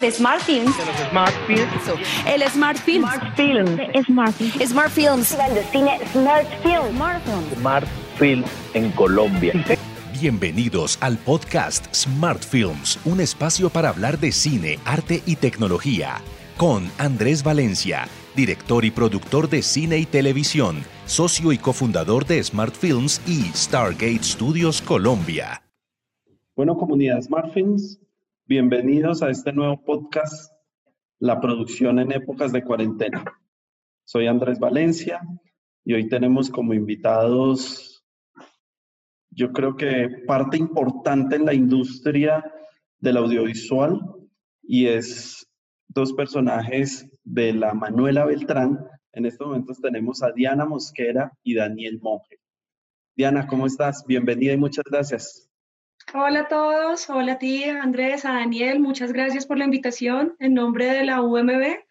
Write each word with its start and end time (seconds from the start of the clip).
Smart 0.00 0.40
Films. 0.42 0.76
Smart 1.10 1.34
Films. 1.48 2.04
El 2.24 2.48
Smart 2.48 2.78
Films. 2.78 3.10
Smart 3.10 3.36
Films. 3.36 4.06
Smart 4.06 4.32
Films. 4.32 4.70
Smart 4.70 4.90
Films. 4.92 5.36
de 5.36 5.62
cine 5.72 5.98
Smart 6.12 6.46
Film. 6.62 6.94
Smart 6.94 7.24
Films. 7.24 7.58
Smart 7.58 7.88
Films 8.16 8.46
en 8.74 8.92
Colombia. 8.92 9.54
Bienvenidos 10.20 10.98
al 11.00 11.18
podcast 11.18 11.92
Smart 11.92 12.44
Films, 12.44 13.00
un 13.04 13.20
espacio 13.20 13.70
para 13.70 13.88
hablar 13.88 14.20
de 14.20 14.30
cine, 14.30 14.78
arte 14.84 15.20
y 15.26 15.34
tecnología, 15.34 16.18
con 16.56 16.88
Andrés 16.98 17.42
Valencia, 17.42 18.06
director 18.36 18.84
y 18.84 18.92
productor 18.92 19.48
de 19.48 19.62
cine 19.62 19.98
y 19.98 20.06
televisión, 20.06 20.84
socio 21.06 21.50
y 21.50 21.58
cofundador 21.58 22.24
de 22.24 22.40
Smart 22.44 22.76
Films 22.76 23.20
y 23.26 23.50
Stargate 23.52 24.22
Studios 24.22 24.80
Colombia. 24.80 25.64
Bueno, 26.54 26.76
comunidad 26.76 27.20
Smart 27.20 27.52
Films, 27.52 27.98
bienvenidos 28.48 29.22
a 29.22 29.28
este 29.28 29.52
nuevo 29.52 29.84
podcast, 29.84 30.50
La 31.20 31.38
producción 31.38 31.98
en 31.98 32.12
épocas 32.12 32.50
de 32.50 32.64
cuarentena. 32.64 33.22
Soy 34.04 34.26
Andrés 34.26 34.58
Valencia 34.58 35.20
y 35.84 35.92
hoy 35.92 36.08
tenemos 36.08 36.48
como 36.48 36.72
invitados, 36.72 38.02
yo 39.30 39.52
creo 39.52 39.76
que 39.76 40.24
parte 40.26 40.56
importante 40.56 41.36
en 41.36 41.44
la 41.44 41.52
industria 41.52 42.42
del 42.98 43.18
audiovisual 43.18 44.00
y 44.62 44.86
es 44.86 45.46
dos 45.88 46.14
personajes 46.14 47.06
de 47.24 47.52
la 47.52 47.74
Manuela 47.74 48.24
Beltrán. 48.24 48.78
En 49.12 49.26
estos 49.26 49.46
momentos 49.46 49.78
tenemos 49.78 50.22
a 50.22 50.32
Diana 50.32 50.64
Mosquera 50.64 51.32
y 51.42 51.54
Daniel 51.54 52.00
Monge. 52.00 52.40
Diana, 53.14 53.46
¿cómo 53.46 53.66
estás? 53.66 54.06
Bienvenida 54.06 54.54
y 54.54 54.56
muchas 54.56 54.84
gracias. 54.90 55.47
Hola 56.14 56.40
a 56.40 56.48
todos, 56.48 57.10
hola 57.10 57.34
a 57.34 57.38
ti, 57.38 57.64
Andrés, 57.64 58.24
a 58.24 58.32
Daniel, 58.32 58.80
muchas 58.80 59.12
gracias 59.12 59.44
por 59.44 59.58
la 59.58 59.66
invitación 59.66 60.34
en 60.38 60.54
nombre 60.54 60.86
de 60.86 61.04
la 61.04 61.20
UMB, 61.20 61.84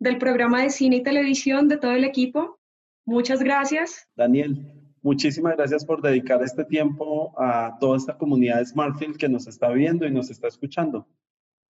del 0.00 0.18
programa 0.18 0.62
de 0.62 0.70
cine 0.70 0.96
y 0.96 1.02
televisión, 1.04 1.68
de 1.68 1.76
todo 1.76 1.92
el 1.92 2.02
equipo. 2.02 2.58
Muchas 3.06 3.44
gracias. 3.44 4.08
Daniel, 4.16 4.72
muchísimas 5.02 5.56
gracias 5.56 5.84
por 5.84 6.02
dedicar 6.02 6.42
este 6.42 6.64
tiempo 6.64 7.32
a 7.40 7.76
toda 7.78 7.96
esta 7.96 8.18
comunidad 8.18 8.58
de 8.58 8.66
Smartfield 8.66 9.16
que 9.16 9.28
nos 9.28 9.46
está 9.46 9.70
viendo 9.70 10.04
y 10.04 10.10
nos 10.10 10.30
está 10.30 10.48
escuchando. 10.48 11.06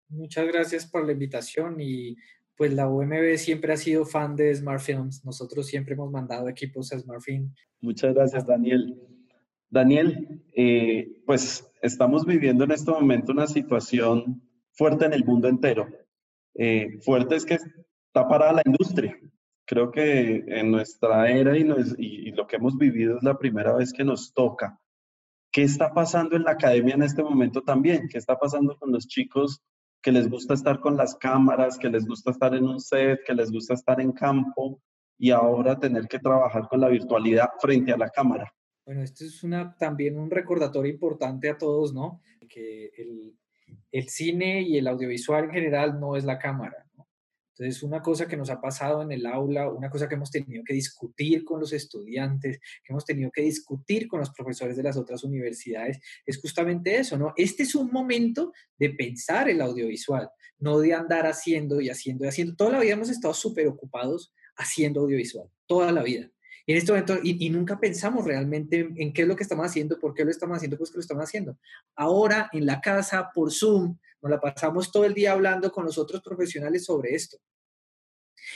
Muchas 0.09 0.49
gracias 0.49 0.85
por 0.85 1.07
la 1.07 1.13
invitación 1.13 1.81
y 1.81 2.17
pues 2.57 2.75
la 2.75 2.89
UMB 2.89 3.37
siempre 3.37 3.73
ha 3.73 3.77
sido 3.77 4.05
fan 4.05 4.35
de 4.35 4.53
Smart 4.53 4.81
Films. 4.81 5.25
Nosotros 5.25 5.69
siempre 5.69 5.95
hemos 5.95 6.11
mandado 6.11 6.49
equipos 6.49 6.93
a 6.93 6.99
Smart 6.99 7.23
Film. 7.23 7.55
Muchas 7.81 8.15
gracias, 8.15 8.45
Daniel. 8.45 9.01
Daniel, 9.71 10.43
eh, 10.55 11.23
pues 11.27 11.71
estamos 11.83 12.25
viviendo 12.25 12.65
en 12.65 12.73
este 12.73 12.91
momento 12.91 13.33
una 13.33 13.47
situación 13.47 14.43
fuerte 14.73 15.05
en 15.05 15.13
el 15.13 15.25
mundo 15.25 15.49
entero. 15.49 15.89
Eh, 16.55 16.99
fuerte 17.03 17.37
es 17.37 17.45
que 17.45 17.55
está 17.55 18.27
parada 18.29 18.55
la 18.55 18.63
industria. 18.65 19.19
Creo 19.67 19.91
que 19.91 20.45
en 20.47 20.71
nuestra 20.71 21.31
era 21.31 21.57
y, 21.59 21.67
y 21.99 22.33
lo 22.33 22.47
que 22.47 22.57
hemos 22.57 22.79
vivido 22.79 23.19
es 23.19 23.23
la 23.23 23.39
primera 23.39 23.75
vez 23.75 23.93
que 23.93 24.05
nos 24.05 24.33
toca. 24.33 24.81
¿Qué 25.53 25.63
está 25.63 25.93
pasando 25.93 26.37
en 26.37 26.45
la 26.45 26.53
academia 26.53 26.95
en 26.95 27.03
este 27.03 27.23
momento 27.23 27.63
también? 27.63 28.09
¿Qué 28.09 28.19
está 28.19 28.39
pasando 28.39 28.77
con 28.79 28.91
los 28.93 29.07
chicos 29.07 29.63
que 30.03 30.13
les 30.13 30.31
gusta 30.31 30.55
estar 30.55 30.81
con 30.81 30.97
las 30.97 31.15
cámaras, 31.17 31.79
que 31.79 31.91
les 31.91 32.07
gusta 32.07 32.31
estar 32.31 32.55
en 32.55 32.65
un 32.65 32.81
set, 32.81 33.21
que 33.27 33.35
les 33.35 33.51
gusta 33.51 33.75
estar 33.75 34.01
en 34.01 34.13
campo 34.13 34.81
y 35.19 35.31
ahora 35.31 35.79
tener 35.79 36.07
que 36.07 36.19
trabajar 36.19 36.69
con 36.69 36.81
la 36.81 36.89
virtualidad 36.89 37.49
frente 37.61 37.93
a 37.93 37.99
la 37.99 38.09
cámara? 38.09 38.51
Bueno, 38.89 39.03
esto 39.03 39.23
es 39.27 39.43
una, 39.43 39.77
también 39.77 40.19
un 40.19 40.31
recordatorio 40.31 40.91
importante 40.91 41.51
a 41.51 41.59
todos, 41.59 41.93
¿no? 41.93 42.23
Que 42.49 42.87
el, 42.97 43.37
el 43.93 44.09
cine 44.09 44.63
y 44.63 44.79
el 44.79 44.89
audiovisual 44.89 45.45
en 45.45 45.51
general 45.51 46.01
no 46.01 46.17
es 46.17 46.25
la 46.25 46.39
cámara, 46.39 46.87
¿no? 46.97 47.07
Entonces, 47.51 47.83
una 47.83 48.01
cosa 48.01 48.27
que 48.27 48.39
nos 48.39 48.49
ha 48.49 48.63
pasado 48.63 49.03
en 49.03 49.13
el 49.13 49.27
aula, 49.27 49.69
una 49.71 49.91
cosa 49.91 50.09
que 50.09 50.15
hemos 50.15 50.31
tenido 50.31 50.65
que 50.65 50.73
discutir 50.73 51.45
con 51.45 51.61
los 51.61 51.75
estudiantes, 51.75 52.61
que 52.83 52.93
hemos 52.95 53.05
tenido 53.05 53.31
que 53.31 53.43
discutir 53.43 54.09
con 54.09 54.21
los 54.21 54.31
profesores 54.31 54.75
de 54.75 54.85
las 54.85 54.97
otras 54.97 55.23
universidades, 55.23 56.01
es 56.25 56.41
justamente 56.41 56.97
eso, 56.97 57.19
¿no? 57.19 57.35
Este 57.37 57.65
es 57.65 57.75
un 57.75 57.93
momento 57.93 58.55
de 58.79 58.89
pensar 58.89 59.51
el 59.51 59.61
audiovisual, 59.61 60.31
no 60.61 60.79
de 60.79 60.95
andar 60.95 61.27
haciendo 61.27 61.83
y 61.83 61.91
haciendo 61.91 62.25
y 62.25 62.29
haciendo. 62.29 62.57
Toda 62.57 62.71
la 62.71 62.81
vida 62.81 62.95
hemos 62.95 63.11
estado 63.11 63.35
súper 63.35 63.69
ocupados 63.69 64.33
haciendo 64.57 65.03
audiovisual, 65.03 65.51
toda 65.67 65.93
la 65.93 66.03
vida. 66.03 66.33
En 66.69 66.77
este 66.77 66.93
momento, 66.93 67.17
y, 67.23 67.49
nunca 67.49 67.81
pensamos 67.81 68.27
realmente 68.27 68.93
en, 68.95 69.15
qué 69.15 69.23
es 69.23 69.29
lo 69.29 69.35
que 69.35 69.43
estamos 69.43 69.65
haciendo, 69.65 69.99
por 69.99 70.13
qué 70.13 70.23
lo 70.23 70.31
estamos 70.31 70.55
haciendo, 70.59 70.77
pues 70.77 70.91
que 70.91 70.97
lo 70.99 71.01
estamos 71.01 71.25
haciendo. 71.25 71.57
Ahora, 71.97 72.51
en 72.53 72.67
la 72.67 72.79
casa, 72.83 73.31
por 73.35 73.51
Zoom, 73.51 73.97
nos 74.21 74.31
la 74.31 74.39
pasamos 74.39 74.93
todo 74.93 75.07
el 75.07 75.15
día 75.15 75.33
hablando 75.33 75.73
con 75.73 75.87
los 75.87 75.97
otros 75.97 76.21
profesionales 76.21 76.85
sobre 76.85 77.15
esto. 77.15 77.39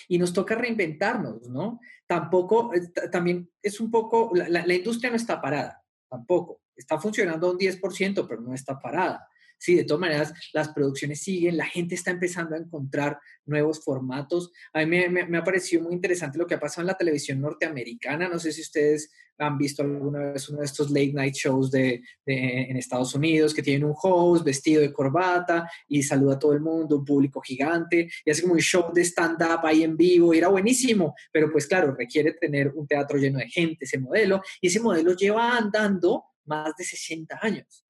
Y 0.08 0.18
nos 0.18 0.34
toca 0.34 0.54
reinventarnos, 0.54 1.48
¿no? 1.48 1.80
Tampoco, 2.06 2.74
eh, 2.74 2.88
ta- 2.88 3.10
también 3.10 3.50
es 3.62 3.80
un 3.80 3.90
poco, 3.90 4.30
la, 4.34 4.46
la- 4.46 4.74
industria 4.74 5.08
no 5.08 5.16
está 5.16 5.40
parada, 5.40 5.82
tampoco. 6.06 6.60
Está 6.76 7.00
funcionando 7.00 7.50
un 7.50 7.56
10%, 7.56 8.26
pero 8.28 8.42
no 8.42 8.52
está 8.52 8.78
parada. 8.78 9.26
Sí, 9.62 9.76
de 9.76 9.84
todas 9.84 10.00
maneras, 10.00 10.32
las 10.52 10.70
producciones 10.70 11.22
siguen, 11.22 11.56
la 11.56 11.66
gente 11.66 11.94
está 11.94 12.10
empezando 12.10 12.56
a 12.56 12.58
encontrar 12.58 13.20
nuevos 13.46 13.78
formatos. 13.78 14.50
A 14.72 14.84
mí 14.84 15.08
me, 15.08 15.38
ha 15.38 15.44
parecido 15.44 15.84
muy 15.84 15.94
interesante 15.94 16.36
lo 16.36 16.48
que 16.48 16.54
ha 16.54 16.58
pasado 16.58 16.80
en 16.82 16.88
la 16.88 16.96
televisión 16.96 17.40
norteamericana. 17.40 18.28
No 18.28 18.40
sé 18.40 18.50
si 18.50 18.60
ustedes 18.60 19.12
han 19.38 19.56
visto 19.56 19.82
alguna 19.84 20.32
vez 20.32 20.48
uno 20.48 20.58
de 20.58 20.64
estos 20.64 20.90
late 20.90 21.12
night 21.12 21.34
shows 21.34 21.70
de, 21.70 22.02
de- 22.26 22.62
en 22.70 22.76
Estados 22.76 23.14
Unidos 23.14 23.54
que 23.54 23.62
tienen 23.62 23.84
un 23.84 23.94
host 24.02 24.44
vestido 24.44 24.80
de 24.80 24.92
corbata 24.92 25.70
y 25.86 26.02
saluda 26.02 26.34
a 26.34 26.38
todo 26.40 26.54
el 26.54 26.60
mundo, 26.60 26.96
un 26.96 27.04
público 27.04 27.40
gigante 27.40 28.10
y 28.24 28.30
hace 28.32 28.42
como 28.42 28.54
un 28.54 28.60
show 28.60 28.92
de 28.92 29.02
stand-up 29.04 29.60
ahí 29.62 29.84
en 29.84 29.96
vivo 29.96 30.34
y 30.34 30.38
era 30.38 30.48
buenísimo, 30.48 31.14
pero 31.32 31.52
pues 31.52 31.68
claro, 31.68 31.94
requiere 31.96 32.32
tener 32.32 32.72
un 32.74 32.84
teatro 32.88 33.16
lleno 33.16 33.38
de 33.38 33.48
gente, 33.48 33.84
ese 33.84 34.00
modelo, 34.00 34.42
y 34.60 34.66
ese 34.66 34.80
modelo 34.80 35.14
lleva 35.14 35.56
andando 35.56 36.24
más 36.46 36.74
de 36.76 36.82
60 36.82 37.38
años. 37.40 37.81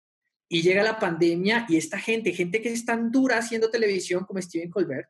Y 0.52 0.60
llega 0.60 0.82
la 0.82 0.98
pandemia 0.98 1.64
y 1.66 1.78
esta 1.78 1.98
gente, 1.98 2.30
gente 2.34 2.60
que 2.60 2.70
es 2.70 2.84
tan 2.84 3.10
dura 3.10 3.38
haciendo 3.38 3.70
televisión 3.70 4.26
como 4.26 4.42
Steven 4.42 4.70
Colbert, 4.70 5.08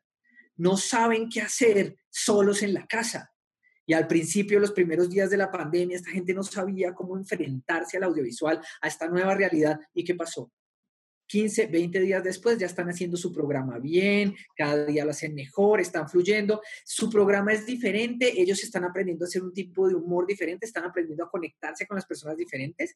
no 0.55 0.77
saben 0.77 1.27
qué 1.27 1.41
hacer 1.41 1.97
solos 2.09 2.63
en 2.63 2.73
la 2.73 2.87
casa. 2.87 3.29
Y 3.85 3.91
al 3.91 4.07
principio, 4.07 4.57
los 4.61 4.71
primeros 4.71 5.09
días 5.09 5.29
de 5.29 5.35
la 5.35 5.51
pandemia, 5.51 5.97
esta 5.97 6.11
gente 6.11 6.33
no 6.33 6.43
sabía 6.43 6.93
cómo 6.93 7.17
enfrentarse 7.17 7.97
al 7.97 8.03
audiovisual, 8.03 8.61
a 8.81 8.87
esta 8.87 9.09
nueva 9.09 9.35
realidad. 9.35 9.81
¿Y 9.93 10.05
qué 10.05 10.15
pasó? 10.15 10.49
15, 11.27 11.65
20 11.65 11.99
días 11.99 12.23
después 12.23 12.57
ya 12.57 12.67
están 12.67 12.87
haciendo 12.87 13.17
su 13.17 13.33
programa 13.33 13.79
bien, 13.79 14.37
cada 14.55 14.85
día 14.85 15.03
lo 15.03 15.11
hacen 15.11 15.35
mejor, 15.35 15.81
están 15.81 16.07
fluyendo, 16.07 16.61
su 16.85 17.09
programa 17.09 17.51
es 17.51 17.65
diferente, 17.65 18.39
ellos 18.41 18.63
están 18.63 18.85
aprendiendo 18.85 19.25
a 19.25 19.27
hacer 19.27 19.43
un 19.43 19.53
tipo 19.53 19.89
de 19.89 19.95
humor 19.95 20.25
diferente, 20.25 20.65
están 20.65 20.85
aprendiendo 20.85 21.25
a 21.25 21.29
conectarse 21.29 21.85
con 21.85 21.95
las 21.95 22.05
personas 22.05 22.37
diferentes. 22.37 22.95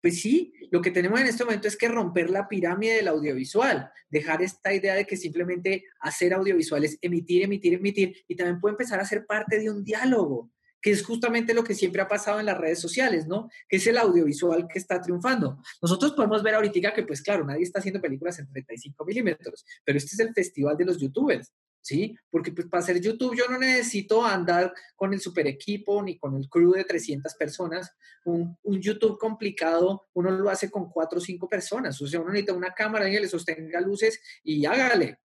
Pues 0.00 0.20
sí, 0.20 0.54
lo 0.70 0.80
que 0.80 0.90
tenemos 0.90 1.20
en 1.20 1.26
este 1.26 1.44
momento 1.44 1.66
es 1.66 1.76
que 1.76 1.88
romper 1.88 2.30
la 2.30 2.48
pirámide 2.48 2.94
del 2.94 3.08
audiovisual, 3.08 3.90
dejar 4.08 4.42
esta 4.42 4.72
idea 4.72 4.94
de 4.94 5.06
que 5.06 5.16
simplemente 5.16 5.84
hacer 6.00 6.34
audiovisual 6.34 6.84
es 6.84 6.98
emitir, 7.00 7.42
emitir, 7.42 7.74
emitir, 7.74 8.24
y 8.28 8.36
también 8.36 8.60
puede 8.60 8.74
empezar 8.74 9.00
a 9.00 9.04
ser 9.04 9.26
parte 9.26 9.58
de 9.58 9.70
un 9.70 9.82
diálogo, 9.82 10.52
que 10.80 10.92
es 10.92 11.04
justamente 11.04 11.54
lo 11.54 11.64
que 11.64 11.74
siempre 11.74 12.00
ha 12.00 12.08
pasado 12.08 12.38
en 12.38 12.46
las 12.46 12.56
redes 12.56 12.80
sociales, 12.80 13.26
¿no? 13.26 13.50
Que 13.68 13.78
es 13.78 13.86
el 13.88 13.98
audiovisual 13.98 14.68
que 14.68 14.78
está 14.78 15.00
triunfando. 15.00 15.60
Nosotros 15.82 16.12
podemos 16.12 16.42
ver 16.42 16.54
ahorita 16.54 16.94
que, 16.94 17.02
pues 17.02 17.20
claro, 17.20 17.44
nadie 17.44 17.64
está 17.64 17.80
haciendo 17.80 18.00
películas 18.00 18.38
en 18.38 18.48
35 18.48 19.04
milímetros, 19.04 19.64
pero 19.84 19.98
este 19.98 20.14
es 20.14 20.20
el 20.20 20.32
festival 20.32 20.76
de 20.76 20.84
los 20.84 21.00
youtubers. 21.00 21.52
¿Sí? 21.80 22.14
Porque 22.30 22.52
pues, 22.52 22.66
para 22.66 22.82
hacer 22.82 23.00
YouTube 23.00 23.36
yo 23.36 23.44
no 23.48 23.58
necesito 23.58 24.24
andar 24.24 24.74
con 24.94 25.14
el 25.14 25.20
super 25.20 25.46
equipo 25.46 26.02
ni 26.02 26.18
con 26.18 26.36
el 26.36 26.48
crew 26.48 26.72
de 26.72 26.84
300 26.84 27.34
personas 27.34 27.90
un, 28.24 28.56
un, 28.62 28.80
YouTube 28.80 29.18
complicado, 29.18 30.08
uno 30.14 30.30
lo 30.30 30.50
hace 30.50 30.70
con 30.70 30.90
cuatro 30.90 31.18
o 31.18 31.22
cinco 31.22 31.48
personas. 31.48 32.00
O 32.00 32.06
sea, 32.06 32.20
uno 32.20 32.30
necesita 32.30 32.52
una 32.52 32.72
cámara 32.72 33.08
y 33.08 33.18
le 33.18 33.28
sostenga 33.28 33.80
luces 33.80 34.20
y 34.42 34.64
hágale. 34.66 35.18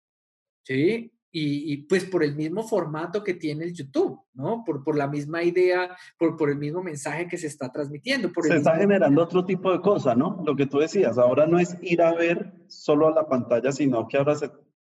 ¿Sí? 0.64 1.12
Y, 1.34 1.72
y, 1.72 1.76
pues 1.84 2.04
por 2.04 2.22
el 2.22 2.36
mismo 2.36 2.62
formato 2.62 3.24
que 3.24 3.32
tiene 3.32 3.64
el 3.64 3.72
YouTube, 3.72 4.20
¿no? 4.34 4.62
Por, 4.66 4.84
por 4.84 4.98
la 4.98 5.06
misma 5.08 5.42
idea, 5.42 5.96
por, 6.18 6.36
por 6.36 6.50
el 6.50 6.58
mismo 6.58 6.82
mensaje 6.82 7.26
que 7.26 7.38
se 7.38 7.46
está 7.46 7.72
transmitiendo. 7.72 8.30
Por 8.30 8.46
se 8.46 8.56
está 8.56 8.76
generando 8.76 9.22
otro 9.22 9.42
tipo 9.42 9.72
de 9.72 9.80
cosa, 9.80 10.14
¿no? 10.14 10.42
Lo 10.44 10.54
que 10.54 10.66
tú 10.66 10.78
decías, 10.78 11.16
ahora 11.16 11.46
no 11.46 11.58
es 11.58 11.74
ir 11.80 12.02
a 12.02 12.12
ver 12.12 12.52
solo 12.68 13.08
a 13.08 13.14
la 13.14 13.26
pantalla, 13.26 13.72
sino 13.72 14.06
que 14.08 14.18
ahora 14.18 14.34
se, 14.34 14.50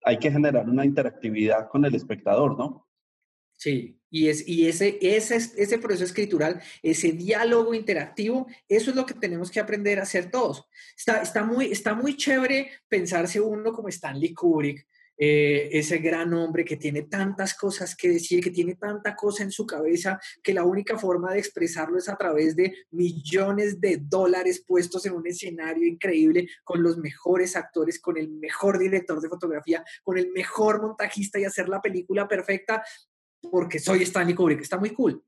hay 0.06 0.20
que 0.20 0.32
generar 0.32 0.70
una 0.70 0.86
interactividad 0.86 1.68
con 1.68 1.84
el 1.84 1.96
espectador, 1.96 2.58
¿no? 2.58 2.88
Sí, 3.58 4.00
y, 4.10 4.28
es, 4.28 4.48
y 4.48 4.68
ese, 4.68 5.00
ese, 5.02 5.36
ese 5.36 5.78
proceso 5.80 6.04
escritural, 6.04 6.62
ese 6.84 7.14
diálogo 7.14 7.74
interactivo, 7.74 8.48
eso 8.68 8.92
es 8.92 8.96
lo 8.96 9.06
que 9.06 9.16
tenemos 9.16 9.50
que 9.50 9.60
aprender 9.60 10.00
a 10.00 10.04
hacer 10.04 10.30
todos. 10.30 10.66
Está, 10.96 11.22
está, 11.22 11.44
muy, 11.44 11.72
está 11.72 11.96
muy 11.96 12.16
chévere 12.16 12.70
pensarse 12.88 13.42
uno 13.42 13.72
como 13.74 13.88
Stanley 13.88 14.34
Kubrick, 14.34 14.86
eh, 15.18 15.70
ese 15.72 16.00
gran 16.00 16.34
hombre 16.34 16.66
que 16.66 16.76
tiene 16.76 17.04
tantas 17.04 17.54
cosas 17.54 17.96
que 17.96 18.10
decir, 18.10 18.44
que 18.44 18.52
tiene 18.52 18.76
tanta 18.76 19.16
cosa 19.16 19.44
en 19.44 19.52
su 19.52 19.66
cabeza, 19.66 20.20
que 20.44 20.54
la 20.54 20.66
única 20.66 20.98
forma 20.98 21.32
de 21.32 21.40
expresarlo 21.40 21.98
es 21.98 22.10
a 22.10 22.18
través 22.18 22.56
de 22.56 22.74
millones 22.92 23.80
de 23.80 23.98
dólares 23.98 24.64
puestos 24.68 25.06
en 25.06 25.14
un 25.14 25.26
escenario 25.26 25.88
increíble 25.88 26.50
con 26.64 26.84
los 26.84 26.98
mejores 26.98 27.56
actores, 27.56 28.00
con 28.00 28.18
el 28.18 28.30
mejor 28.30 28.78
director 28.78 29.22
de 29.22 29.30
fotografía, 29.30 29.84
con 30.04 30.18
el 30.18 30.32
mejor 30.32 30.82
montajista 30.82 31.40
y 31.40 31.46
hacer 31.46 31.70
la 31.70 31.82
película 31.82 32.28
perfecta 32.28 32.84
porque 33.50 33.80
soy 33.80 34.04
Stanley 34.04 34.36
Kubrick. 34.36 34.62
Está 34.62 34.78
muy 34.78 34.90
cool, 34.90 35.24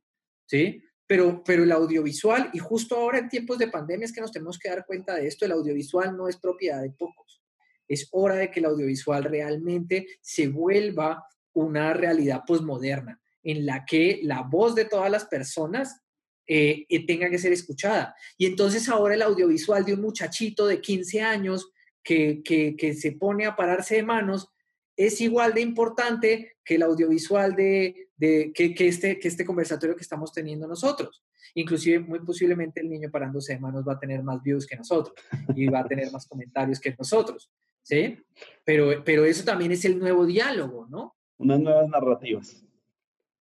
¿sí? 0.46 0.84
Pero, 1.06 1.42
pero 1.46 1.64
el 1.64 1.72
audiovisual, 1.72 2.50
y 2.52 2.60
justo 2.60 2.98
ahora 2.98 3.20
en 3.20 3.30
tiempos 3.30 3.58
de 3.58 3.70
pandemia 3.70 4.04
es 4.04 4.12
que 4.12 4.20
nos 4.20 4.34
tenemos 4.34 4.60
que 4.60 4.68
dar 4.68 4.86
cuenta 4.86 5.16
de 5.16 5.28
esto, 5.28 5.46
el 5.46 5.54
audiovisual 5.54 6.18
no 6.18 6.28
es 6.28 6.36
propiedad 6.36 6.82
de 6.82 6.90
pocos 6.90 7.42
es 7.88 8.08
hora 8.12 8.36
de 8.36 8.52
que 8.52 8.60
el 8.60 8.66
audiovisual 8.66 9.24
realmente 9.24 10.08
se 10.22 10.48
vuelva 10.48 11.26
una 11.54 11.94
realidad 11.94 12.44
posmoderna, 12.46 13.20
en 13.44 13.66
la 13.66 13.86
que 13.86 14.20
la 14.24 14.42
voz 14.42 14.76
de 14.76 14.86
todas 14.86 15.10
las 15.10 15.26
personas 15.26 16.02
eh, 16.46 16.86
eh, 16.88 17.06
tenga 17.06 17.30
que 17.30 17.40
ser 17.40 17.52
escuchada. 17.52 18.16
Y 18.38 18.46
entonces 18.46 18.88
ahora 18.90 19.16
el 19.16 19.22
audiovisual 19.22 19.84
de 19.84 19.94
un 19.94 20.02
muchachito 20.02 20.68
de 20.68 20.80
15 20.80 21.22
años 21.22 21.72
que, 22.04 22.42
que, 22.44 22.94
se 22.94 23.12
pone 23.12 23.46
a 23.46 23.56
pararse 23.56 23.96
de 23.96 24.04
manos 24.04 24.48
es 24.96 25.20
igual 25.20 25.54
de 25.54 25.62
importante 25.62 26.56
que 26.64 26.76
el 26.76 26.84
audiovisual 26.84 27.54
de, 27.56 28.10
de 28.16 28.54
que, 28.54 28.74
este, 28.88 29.20
que 29.20 29.28
este 29.28 29.44
conversatorio 29.44 29.96
que 29.96 30.04
estamos 30.04 30.32
teniendo 30.32 30.68
nosotros. 30.68 31.22
Inclusive, 31.54 32.00
muy 32.00 32.20
posiblemente 32.20 32.80
el 32.80 32.90
niño 32.90 33.10
parándose 33.12 33.54
de 33.54 33.60
manos 33.60 33.86
va 33.86 33.94
a 33.94 34.00
tener 34.00 34.24
más 34.24 34.42
views 34.42 34.66
que 34.66 34.78
nosotros 34.78 35.16
y 35.56 35.68
va 35.68 35.80
a 35.80 35.88
tener 35.88 36.12
más 36.12 36.28
comentarios 36.28 36.80
que 36.80 36.96
nosotros. 36.98 37.52
¿Sí? 37.88 38.20
Pero, 38.66 39.04
pero 39.06 39.24
eso 39.24 39.46
también 39.46 39.72
es 39.72 39.86
el 39.86 39.98
nuevo 39.98 40.26
diálogo, 40.26 40.88
¿no? 40.90 41.16
Unas 41.38 41.60
nuevas 41.60 41.88
narrativas. 41.88 42.64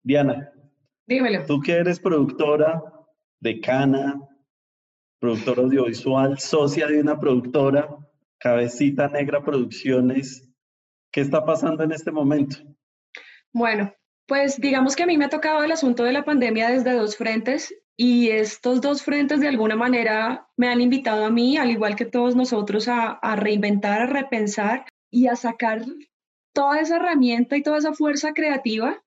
Diana. 0.03 0.53
Dímelo. 1.07 1.45
Tú 1.47 1.61
que 1.61 1.73
eres 1.73 1.99
productora, 1.99 2.81
decana, 3.41 4.21
productora 5.19 5.63
audiovisual, 5.63 6.39
socia 6.39 6.87
de 6.87 7.01
una 7.01 7.19
productora, 7.19 7.89
Cabecita 8.39 9.09
Negra 9.09 9.43
Producciones, 9.43 10.49
¿qué 11.11 11.23
está 11.23 11.45
pasando 11.45 11.83
en 11.83 11.91
este 11.91 12.13
momento? 12.13 12.59
Bueno, 13.53 13.93
pues 14.27 14.61
digamos 14.61 14.95
que 14.95 15.03
a 15.03 15.07
mí 15.07 15.17
me 15.17 15.25
ha 15.25 15.31
tocado 15.31 15.65
el 15.65 15.73
asunto 15.73 16.05
de 16.05 16.13
la 16.13 16.25
pandemia 16.25 16.69
desde 16.69 16.93
dos 16.93 17.17
frentes 17.17 17.75
y 17.97 18.29
estos 18.29 18.83
dos 18.83 19.03
frentes 19.03 19.41
de 19.41 19.49
alguna 19.49 19.75
manera 19.75 20.49
me 20.57 20.69
han 20.69 20.83
invitado 20.83 21.25
a 21.25 21.31
mí, 21.31 21.57
al 21.57 21.71
igual 21.71 21.97
que 21.97 22.05
todos 22.05 22.37
nosotros, 22.37 22.89
a, 22.89 23.19
reinventar, 23.37 24.03
a 24.03 24.07
repensar 24.07 24.85
y 25.11 25.29
a 25.29 25.37
sacar 25.37 25.83
toda 26.53 26.81
esa 26.81 26.97
herramienta 26.97 27.57
y 27.57 27.63
toda 27.63 27.79
esa 27.79 27.95
fuerza 27.95 28.35
creativa 28.35 29.03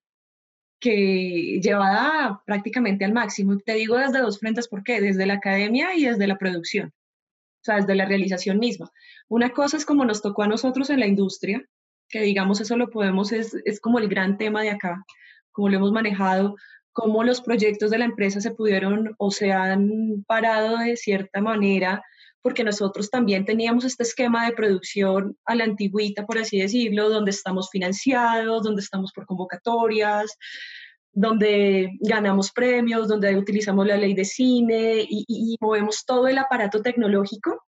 que 0.79 1.59
llevada 1.61 2.41
prácticamente 2.45 3.05
al 3.05 3.13
máximo. 3.13 3.57
Te 3.59 3.73
digo 3.73 3.97
desde 3.97 4.19
dos 4.19 4.39
frentes, 4.39 4.67
¿por 4.67 4.83
qué? 4.83 5.01
Desde 5.01 5.27
la 5.27 5.35
academia 5.35 5.95
y 5.95 6.05
desde 6.05 6.25
la 6.25 6.37
producción, 6.37 6.89
o 6.89 7.63
sea, 7.63 7.75
desde 7.75 7.95
la 7.95 8.05
realización 8.05 8.57
misma. 8.57 8.89
Una 9.27 9.51
cosa 9.51 9.77
es 9.77 9.85
como 9.85 10.03
nos 10.03 10.23
tocó 10.23 10.43
a 10.43 10.47
nosotros 10.47 10.89
en 10.89 10.99
la 10.99 11.07
industria, 11.07 11.63
que 12.07 12.21
digamos 12.21 12.59
eso 12.59 12.75
lo 12.75 12.89
podemos, 12.89 13.33
es, 13.33 13.55
es 13.65 13.79
como 13.79 13.99
el 13.99 14.07
gran 14.07 14.37
tema 14.37 14.63
de 14.63 14.71
acá, 14.71 15.05
como 15.51 15.69
lo 15.69 15.77
hemos 15.77 15.91
manejado 15.91 16.55
cómo 16.99 17.23
los 17.23 17.39
proyectos 17.39 17.91
de 17.91 17.97
la 17.97 18.03
empresa 18.05 18.41
se 18.41 18.51
pudieron 18.51 19.15
o 19.17 19.31
se 19.31 19.53
han 19.53 20.25
parado 20.27 20.79
de 20.79 20.97
cierta 20.97 21.39
manera, 21.39 22.03
porque 22.41 22.65
nosotros 22.65 23.09
también 23.09 23.45
teníamos 23.45 23.85
este 23.85 24.03
esquema 24.03 24.45
de 24.45 24.53
producción 24.53 25.37
a 25.45 25.55
la 25.55 25.63
antigüita, 25.63 26.25
por 26.25 26.37
así 26.37 26.59
decirlo, 26.59 27.09
donde 27.09 27.31
estamos 27.31 27.69
financiados, 27.69 28.63
donde 28.63 28.81
estamos 28.81 29.13
por 29.13 29.25
convocatorias, 29.25 30.37
donde 31.13 31.89
ganamos 32.01 32.51
premios, 32.51 33.07
donde 33.07 33.37
utilizamos 33.37 33.87
la 33.87 33.95
ley 33.95 34.13
de 34.13 34.25
cine 34.25 35.05
y, 35.07 35.55
movemos 35.61 36.03
todo 36.05 36.27
el 36.27 36.37
aparato 36.37 36.81
tecnológico, 36.81 37.63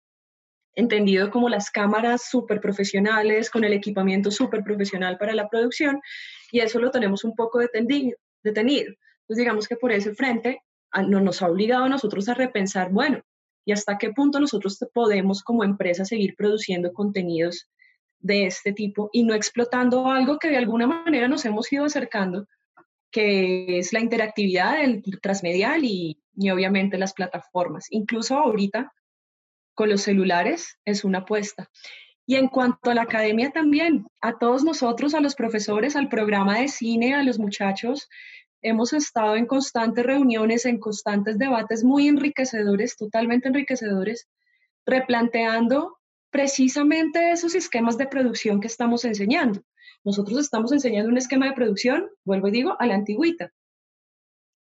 entendido 0.73 1.29
como 1.29 1.49
las 1.49 1.69
cámaras 1.69 2.29
súper 2.31 2.61
profesionales, 2.61 3.51
con 3.51 3.63
el 3.63 3.73
equipamiento 3.73 4.31
súper 4.31 4.63
profesional 4.63 5.19
para 5.19 5.35
la 5.35 5.47
producción, 5.49 6.01
y 6.51 6.61
eso 6.61 6.79
lo 6.79 6.89
tenemos 6.89 7.23
un 7.23 7.35
poco 7.35 7.59
detenido. 7.59 8.17
detenido. 8.41 8.91
Entonces, 9.29 9.43
digamos 9.43 9.67
que 9.67 9.75
por 9.75 9.91
ese 9.91 10.15
frente 10.15 10.63
no 11.07 11.21
nos 11.21 11.43
ha 11.43 11.47
obligado 11.47 11.83
a 11.83 11.89
nosotros 11.89 12.27
a 12.29 12.33
repensar, 12.33 12.89
bueno, 12.89 13.21
¿y 13.63 13.71
hasta 13.71 13.99
qué 13.99 14.11
punto 14.11 14.39
nosotros 14.39 14.79
podemos 14.91 15.43
como 15.43 15.63
empresa 15.63 16.03
seguir 16.03 16.35
produciendo 16.35 16.91
contenidos 16.93 17.69
de 18.17 18.47
este 18.47 18.73
tipo 18.73 19.11
y 19.13 19.21
no 19.23 19.35
explotando 19.35 20.07
algo 20.07 20.39
que 20.39 20.49
de 20.49 20.57
alguna 20.57 20.87
manera 20.87 21.27
nos 21.27 21.45
hemos 21.45 21.71
ido 21.71 21.85
acercando, 21.85 22.47
que 23.11 23.77
es 23.77 23.93
la 23.93 23.99
interactividad 23.99 24.79
del 24.79 25.03
transmedial 25.21 25.83
y, 25.83 26.19
y 26.35 26.49
obviamente 26.49 26.97
las 26.97 27.13
plataformas. 27.13 27.85
Incluso 27.91 28.35
ahorita 28.35 28.91
con 29.75 29.89
los 29.89 30.01
celulares 30.01 30.79
es 30.85 31.03
una 31.03 31.19
apuesta. 31.19 31.69
Y 32.25 32.35
en 32.35 32.47
cuanto 32.47 32.89
a 32.89 32.95
la 32.95 33.03
academia 33.03 33.51
también, 33.51 34.07
a 34.21 34.39
todos 34.39 34.63
nosotros, 34.63 35.13
a 35.13 35.19
los 35.19 35.35
profesores, 35.35 35.95
al 35.95 36.09
programa 36.09 36.59
de 36.59 36.67
cine, 36.67 37.13
a 37.13 37.21
los 37.21 37.37
muchachos, 37.37 38.09
hemos 38.61 38.93
estado 38.93 39.35
en 39.35 39.45
constantes 39.45 40.05
reuniones, 40.05 40.65
en 40.65 40.79
constantes 40.79 41.37
debates 41.37 41.83
muy 41.83 42.07
enriquecedores, 42.07 42.95
totalmente 42.97 43.47
enriquecedores, 43.47 44.27
replanteando 44.85 45.97
precisamente 46.29 47.31
esos 47.31 47.55
esquemas 47.55 47.97
de 47.97 48.07
producción 48.07 48.59
que 48.59 48.67
estamos 48.67 49.05
enseñando. 49.05 49.61
Nosotros 50.03 50.39
estamos 50.39 50.71
enseñando 50.71 51.09
un 51.09 51.17
esquema 51.17 51.47
de 51.47 51.53
producción, 51.53 52.09
vuelvo 52.23 52.47
y 52.47 52.51
digo, 52.51 52.75
a 52.79 52.85
la 52.85 52.95
antigüita. 52.95 53.51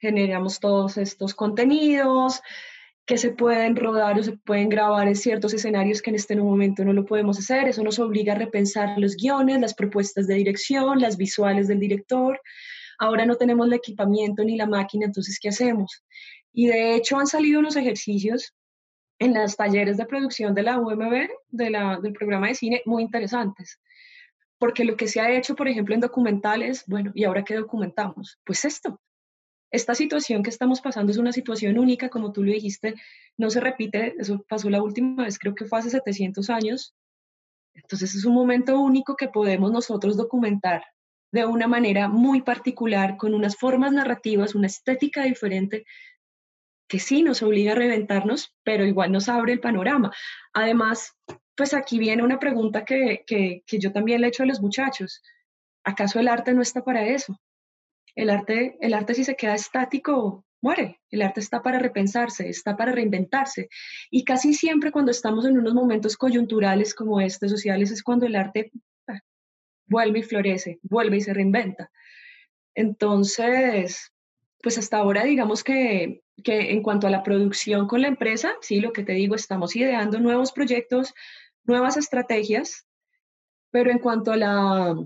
Generamos 0.01 0.61
todos 0.61 0.97
estos 0.99 1.35
contenidos 1.35 2.41
que 3.07 3.19
se 3.19 3.31
pueden 3.31 3.77
rodar 3.77 4.19
o 4.19 4.23
se 4.23 4.33
pueden 4.33 4.69
grabar 4.69 5.07
en 5.07 5.15
ciertos 5.15 5.55
escenarios 5.55 6.03
que 6.03 6.11
en 6.11 6.17
este 6.17 6.35
momento 6.37 6.85
no 6.85 6.93
lo 6.93 7.07
podemos 7.07 7.39
hacer. 7.39 7.69
Eso 7.69 7.83
nos 7.85 7.99
obliga 7.99 8.33
a 8.33 8.37
repensar 8.37 8.99
los 8.99 9.17
guiones, 9.17 9.61
las 9.61 9.75
propuestas 9.75 10.27
de 10.27 10.35
dirección, 10.35 11.01
las 11.01 11.17
visuales 11.17 11.69
del 11.69 11.79
director, 11.79 12.41
Ahora 12.99 13.27
no 13.27 13.37
tenemos 13.37 13.67
el 13.67 13.75
equipamiento 13.75 14.45
ni 14.45 14.57
la 14.57 14.67
máquina, 14.67 15.07
entonces, 15.07 15.39
¿qué 15.41 15.49
hacemos? 15.49 16.03
Y 16.53 16.67
de 16.67 16.95
hecho 16.95 17.19
han 17.19 17.27
salido 17.27 17.61
unos 17.61 17.77
ejercicios 17.77 18.55
en 19.19 19.35
los 19.35 19.57
talleres 19.57 19.97
de 19.97 20.07
producción 20.07 20.55
de 20.55 20.63
la 20.63 20.79
UMB, 20.79 21.29
del 21.49 22.13
programa 22.13 22.49
de 22.49 22.55
cine, 22.55 22.83
muy 22.85 23.03
interesantes. 23.03 23.81
Porque 24.59 24.85
lo 24.85 24.97
que 24.97 25.07
se 25.07 25.21
ha 25.21 25.31
hecho, 25.31 25.55
por 25.55 25.69
ejemplo, 25.69 25.95
en 25.95 26.01
documentales, 26.01 26.85
bueno, 26.87 27.13
¿y 27.15 27.25
ahora 27.25 27.45
qué 27.45 27.55
documentamos? 27.55 28.39
Pues 28.45 28.65
esto. 28.65 29.01
Esta 29.71 29.95
situación 29.95 30.43
que 30.43 30.51
estamos 30.51 30.81
pasando 30.81 31.13
es 31.13 31.19
una 31.19 31.33
situación 31.33 31.79
única, 31.79 32.09
como 32.09 32.33
tú 32.33 32.43
lo 32.43 32.53
dijiste, 32.53 32.95
no 33.37 33.51
se 33.51 33.61
repite, 33.61 34.15
eso 34.19 34.45
pasó 34.49 34.71
la 34.71 34.83
última 34.83 35.25
vez, 35.25 35.39
creo 35.39 35.55
que 35.55 35.67
fue 35.67 35.81
hace 35.81 35.91
700 35.91 36.49
años. 36.51 36.95
Entonces 37.75 38.15
es 38.15 38.25
un 38.25 38.33
momento 38.33 38.81
único 38.81 39.17
que 39.17 39.29
podemos 39.29 39.73
nosotros 39.73 40.17
documentar 40.17 40.85
de 41.33 41.45
una 41.47 41.67
manera 41.67 42.09
muy 42.09 42.43
particular, 42.43 43.17
con 43.17 43.35
unas 43.35 43.57
formas 43.57 43.93
narrativas, 43.93 44.55
una 44.55 44.67
estética 44.67 45.25
diferente, 45.25 45.85
que 46.89 46.99
sí 46.99 47.23
nos 47.23 47.43
obliga 47.43 47.73
a 47.73 47.77
reventarnos, 47.77 48.55
pero 48.63 48.85
igual 48.85 49.13
nos 49.13 49.29
abre 49.29 49.53
el 49.53 49.61
panorama. 49.61 50.13
Además, 50.53 51.15
pues 51.57 51.75
aquí 51.75 51.99
viene 51.99 52.23
una 52.23 52.39
pregunta 52.39 52.85
que, 52.85 53.25
que, 53.27 53.63
que 53.67 53.79
yo 53.79 53.93
también 53.93 54.21
le 54.21 54.29
he 54.29 54.31
hecho 54.31 54.45
a 54.45 54.47
los 54.47 54.61
muchachos. 54.61 55.23
¿Acaso 55.85 56.21
el 56.21 56.29
arte 56.29 56.53
no 56.53 56.63
está 56.63 56.85
para 56.85 57.07
eso? 57.07 57.41
El 58.15 58.31
arte, 58.31 58.77
el 58.81 58.95
arte 58.95 59.15
si 59.15 59.25
se 59.25 59.37
queda 59.37 59.55
estático, 59.55 60.45
muere. 60.63 61.01
El 61.11 61.23
arte 61.23 61.41
está 61.41 61.63
para 61.63 61.79
repensarse, 61.79 62.49
está 62.49 62.77
para 62.77 62.93
reinventarse. 62.93 63.69
Y 64.11 64.25
casi 64.25 64.55
siempre 64.55 64.91
cuando 64.91 65.11
estamos 65.11 65.45
en 65.45 65.59
unos 65.59 65.75
momentos 65.75 66.17
coyunturales 66.17 66.95
como 66.95 67.21
este, 67.21 67.49
sociales, 67.49 67.91
es 67.91 68.03
cuando 68.03 68.27
el 68.27 68.37
arte 68.37 68.73
vuelve 69.87 70.21
y 70.21 70.23
florece, 70.23 70.79
vuelve 70.83 71.19
y 71.19 71.21
se 71.21 71.35
reinventa. 71.35 71.91
Entonces, 72.75 74.13
pues 74.63 74.79
hasta 74.79 74.99
ahora 74.99 75.25
digamos 75.25 75.65
que, 75.65 76.23
que 76.43 76.73
en 76.73 76.83
cuanto 76.83 77.07
a 77.07 77.11
la 77.11 77.23
producción 77.23 77.87
con 77.87 78.03
la 78.03 78.09
empresa, 78.09 78.55
sí, 78.61 78.81
lo 78.81 78.93
que 78.93 79.03
te 79.03 79.13
digo, 79.13 79.35
estamos 79.35 79.77
ideando 79.77 80.21
nuevos 80.21 80.53
proyectos, 80.53 81.15
nuevas 81.65 81.97
estrategias, 81.97 82.87
pero 83.71 83.91
en 83.91 83.99
cuanto 83.99 84.33
a 84.33 84.37
la, 84.37 84.97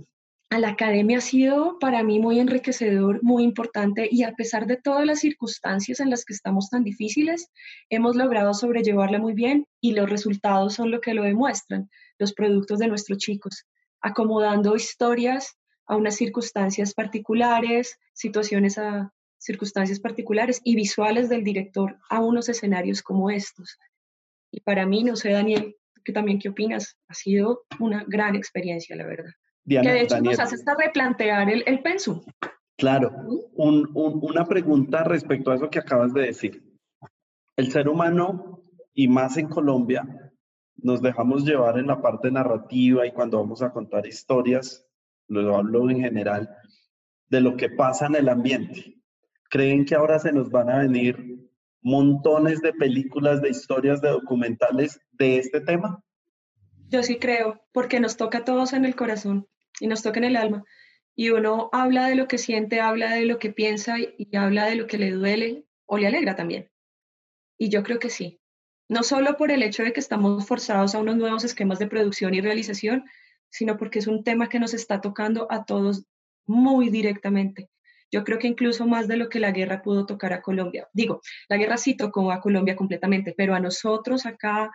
a 0.50 0.58
la 0.58 0.68
academia 0.68 1.18
ha 1.18 1.20
sido 1.20 1.78
para 1.78 2.02
mí 2.02 2.18
muy 2.18 2.40
enriquecedor, 2.40 3.22
muy 3.22 3.44
importante 3.44 4.08
y 4.10 4.24
a 4.24 4.32
pesar 4.32 4.66
de 4.66 4.76
todas 4.76 5.06
las 5.06 5.20
circunstancias 5.20 6.00
en 6.00 6.10
las 6.10 6.24
que 6.24 6.32
estamos 6.32 6.70
tan 6.70 6.82
difíciles, 6.82 7.50
hemos 7.88 8.16
logrado 8.16 8.52
sobrellevarla 8.52 9.18
muy 9.18 9.32
bien 9.32 9.66
y 9.80 9.92
los 9.92 10.10
resultados 10.10 10.74
son 10.74 10.90
lo 10.90 11.00
que 11.00 11.14
lo 11.14 11.22
demuestran, 11.22 11.88
los 12.18 12.32
productos 12.32 12.80
de 12.80 12.88
nuestros 12.88 13.18
chicos 13.18 13.66
acomodando 14.00 14.74
historias 14.76 15.56
a 15.86 15.96
unas 15.96 16.16
circunstancias 16.16 16.94
particulares, 16.94 17.98
situaciones 18.12 18.78
a 18.78 19.12
circunstancias 19.38 20.00
particulares 20.00 20.60
y 20.64 20.76
visuales 20.76 21.28
del 21.28 21.44
director 21.44 21.96
a 22.08 22.20
unos 22.20 22.48
escenarios 22.48 23.02
como 23.02 23.30
estos. 23.30 23.78
Y 24.52 24.60
para 24.60 24.86
mí, 24.86 25.02
no 25.02 25.16
sé, 25.16 25.30
Daniel, 25.30 25.76
que 26.04 26.12
también 26.12 26.38
qué 26.38 26.50
opinas, 26.50 26.96
ha 27.08 27.14
sido 27.14 27.62
una 27.78 28.04
gran 28.06 28.36
experiencia, 28.36 28.96
la 28.96 29.06
verdad. 29.06 29.32
que 29.66 29.80
de 29.80 30.02
hecho 30.02 30.20
nos 30.20 30.38
hace 30.38 30.56
hasta 30.56 30.74
replantear 30.74 31.48
el, 31.50 31.62
el 31.66 31.80
pensum. 31.80 32.22
Claro, 32.76 33.12
una 33.56 34.46
pregunta 34.46 35.04
respecto 35.04 35.50
a 35.50 35.56
eso 35.56 35.70
que 35.70 35.78
acabas 35.78 36.14
de 36.14 36.22
decir. 36.22 36.62
El 37.56 37.70
ser 37.70 37.88
humano, 37.88 38.62
y 38.94 39.08
más 39.08 39.36
en 39.36 39.48
Colombia, 39.48 40.29
nos 40.82 41.02
dejamos 41.02 41.44
llevar 41.44 41.78
en 41.78 41.86
la 41.86 42.00
parte 42.00 42.30
narrativa 42.30 43.06
y 43.06 43.12
cuando 43.12 43.38
vamos 43.38 43.62
a 43.62 43.72
contar 43.72 44.06
historias, 44.06 44.86
lo 45.28 45.56
hablo 45.56 45.88
en 45.90 46.00
general, 46.00 46.48
de 47.28 47.40
lo 47.40 47.56
que 47.56 47.70
pasa 47.70 48.06
en 48.06 48.16
el 48.16 48.28
ambiente. 48.28 48.96
¿Creen 49.48 49.84
que 49.84 49.94
ahora 49.94 50.18
se 50.18 50.32
nos 50.32 50.50
van 50.50 50.70
a 50.70 50.78
venir 50.78 51.48
montones 51.82 52.60
de 52.60 52.72
películas, 52.72 53.40
de 53.40 53.50
historias, 53.50 54.00
de 54.00 54.10
documentales 54.10 55.00
de 55.12 55.38
este 55.38 55.60
tema? 55.60 56.02
Yo 56.88 57.02
sí 57.02 57.18
creo, 57.18 57.60
porque 57.72 58.00
nos 58.00 58.16
toca 58.16 58.38
a 58.38 58.44
todos 58.44 58.72
en 58.72 58.84
el 58.84 58.96
corazón 58.96 59.48
y 59.80 59.86
nos 59.86 60.02
toca 60.02 60.18
en 60.18 60.24
el 60.24 60.36
alma 60.36 60.64
y 61.20 61.28
uno 61.28 61.68
habla 61.72 62.08
de 62.08 62.14
lo 62.14 62.28
que 62.28 62.38
siente, 62.38 62.80
habla 62.80 63.12
de 63.12 63.26
lo 63.26 63.38
que 63.38 63.52
piensa 63.52 63.98
y, 63.98 64.34
habla 64.34 64.64
de 64.64 64.76
lo 64.76 64.86
que 64.86 64.96
le 64.96 65.10
duele 65.10 65.66
o 65.84 65.98
le 65.98 66.06
alegra 66.06 66.34
también. 66.34 66.70
Y 67.58 67.68
yo 67.68 67.82
creo 67.82 67.98
que 67.98 68.08
sí. 68.08 68.39
No 68.90 69.04
solo 69.04 69.36
por 69.36 69.52
el 69.52 69.62
hecho 69.62 69.84
de 69.84 69.92
que 69.92 70.00
estamos 70.00 70.44
forzados 70.48 70.96
a 70.96 70.98
unos 70.98 71.16
nuevos 71.16 71.44
esquemas 71.44 71.78
de 71.78 71.86
producción 71.86 72.34
y 72.34 72.40
realización, 72.40 73.04
sino 73.48 73.76
porque 73.76 74.00
es 74.00 74.08
un 74.08 74.24
tema 74.24 74.48
que 74.48 74.58
nos 74.58 74.74
está 74.74 75.00
tocando 75.00 75.46
a 75.48 75.64
todos 75.64 76.06
muy 76.44 76.88
directamente. 76.90 77.70
Yo 78.10 78.24
creo 78.24 78.40
que 78.40 78.48
incluso 78.48 78.88
más 78.88 79.06
de 79.06 79.16
lo 79.16 79.28
que 79.28 79.38
la 79.38 79.52
guerra 79.52 79.80
pudo 79.80 80.06
tocar 80.06 80.32
a 80.32 80.42
Colombia. 80.42 80.88
Digo, 80.92 81.20
la 81.48 81.56
guerra 81.56 81.76
sí 81.76 81.96
tocó 81.96 82.32
a 82.32 82.40
Colombia 82.40 82.74
completamente, 82.74 83.32
pero 83.36 83.54
a 83.54 83.60
nosotros 83.60 84.26
acá 84.26 84.72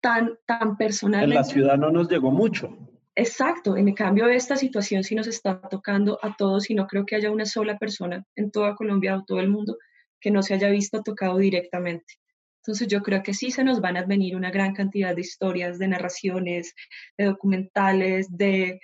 tan, 0.00 0.36
tan 0.44 0.76
personalmente. 0.76 1.36
En 1.36 1.40
la 1.40 1.44
ciudad 1.44 1.78
no 1.78 1.92
nos 1.92 2.08
llegó 2.08 2.32
mucho. 2.32 2.76
Exacto, 3.14 3.76
en 3.76 3.94
cambio 3.94 4.26
esta 4.26 4.56
situación 4.56 5.04
sí 5.04 5.14
nos 5.14 5.28
está 5.28 5.60
tocando 5.60 6.18
a 6.20 6.34
todos 6.34 6.68
y 6.68 6.74
no 6.74 6.88
creo 6.88 7.06
que 7.06 7.14
haya 7.14 7.30
una 7.30 7.46
sola 7.46 7.78
persona 7.78 8.24
en 8.34 8.50
toda 8.50 8.74
Colombia 8.74 9.16
o 9.16 9.24
todo 9.24 9.38
el 9.38 9.48
mundo 9.48 9.78
que 10.20 10.32
no 10.32 10.42
se 10.42 10.54
haya 10.54 10.68
visto 10.68 11.04
tocado 11.04 11.38
directamente. 11.38 12.14
Entonces 12.66 12.88
yo 12.88 13.02
creo 13.02 13.22
que 13.22 13.32
sí 13.32 13.50
se 13.50 13.62
nos 13.62 13.80
van 13.80 13.96
a 13.96 14.04
venir 14.04 14.34
una 14.34 14.50
gran 14.50 14.74
cantidad 14.74 15.14
de 15.14 15.20
historias, 15.20 15.78
de 15.78 15.88
narraciones, 15.88 16.74
de 17.16 17.26
documentales, 17.26 18.36
de, 18.36 18.80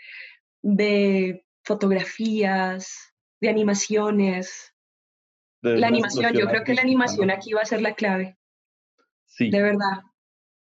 de 0.62 1.44
fotografías, 1.64 3.12
de 3.40 3.48
animaciones. 3.48 4.72
la 5.62 5.88
animación, 5.88 6.32
yo 6.34 6.46
creo 6.46 6.62
que 6.62 6.74
la 6.74 6.82
animación 6.82 7.30
aquí 7.30 7.52
va 7.52 7.62
a 7.62 7.66
ser 7.66 7.82
la 7.82 7.94
clave. 7.94 8.38
Sí. 9.26 9.50
De 9.50 9.62
verdad 9.62 10.02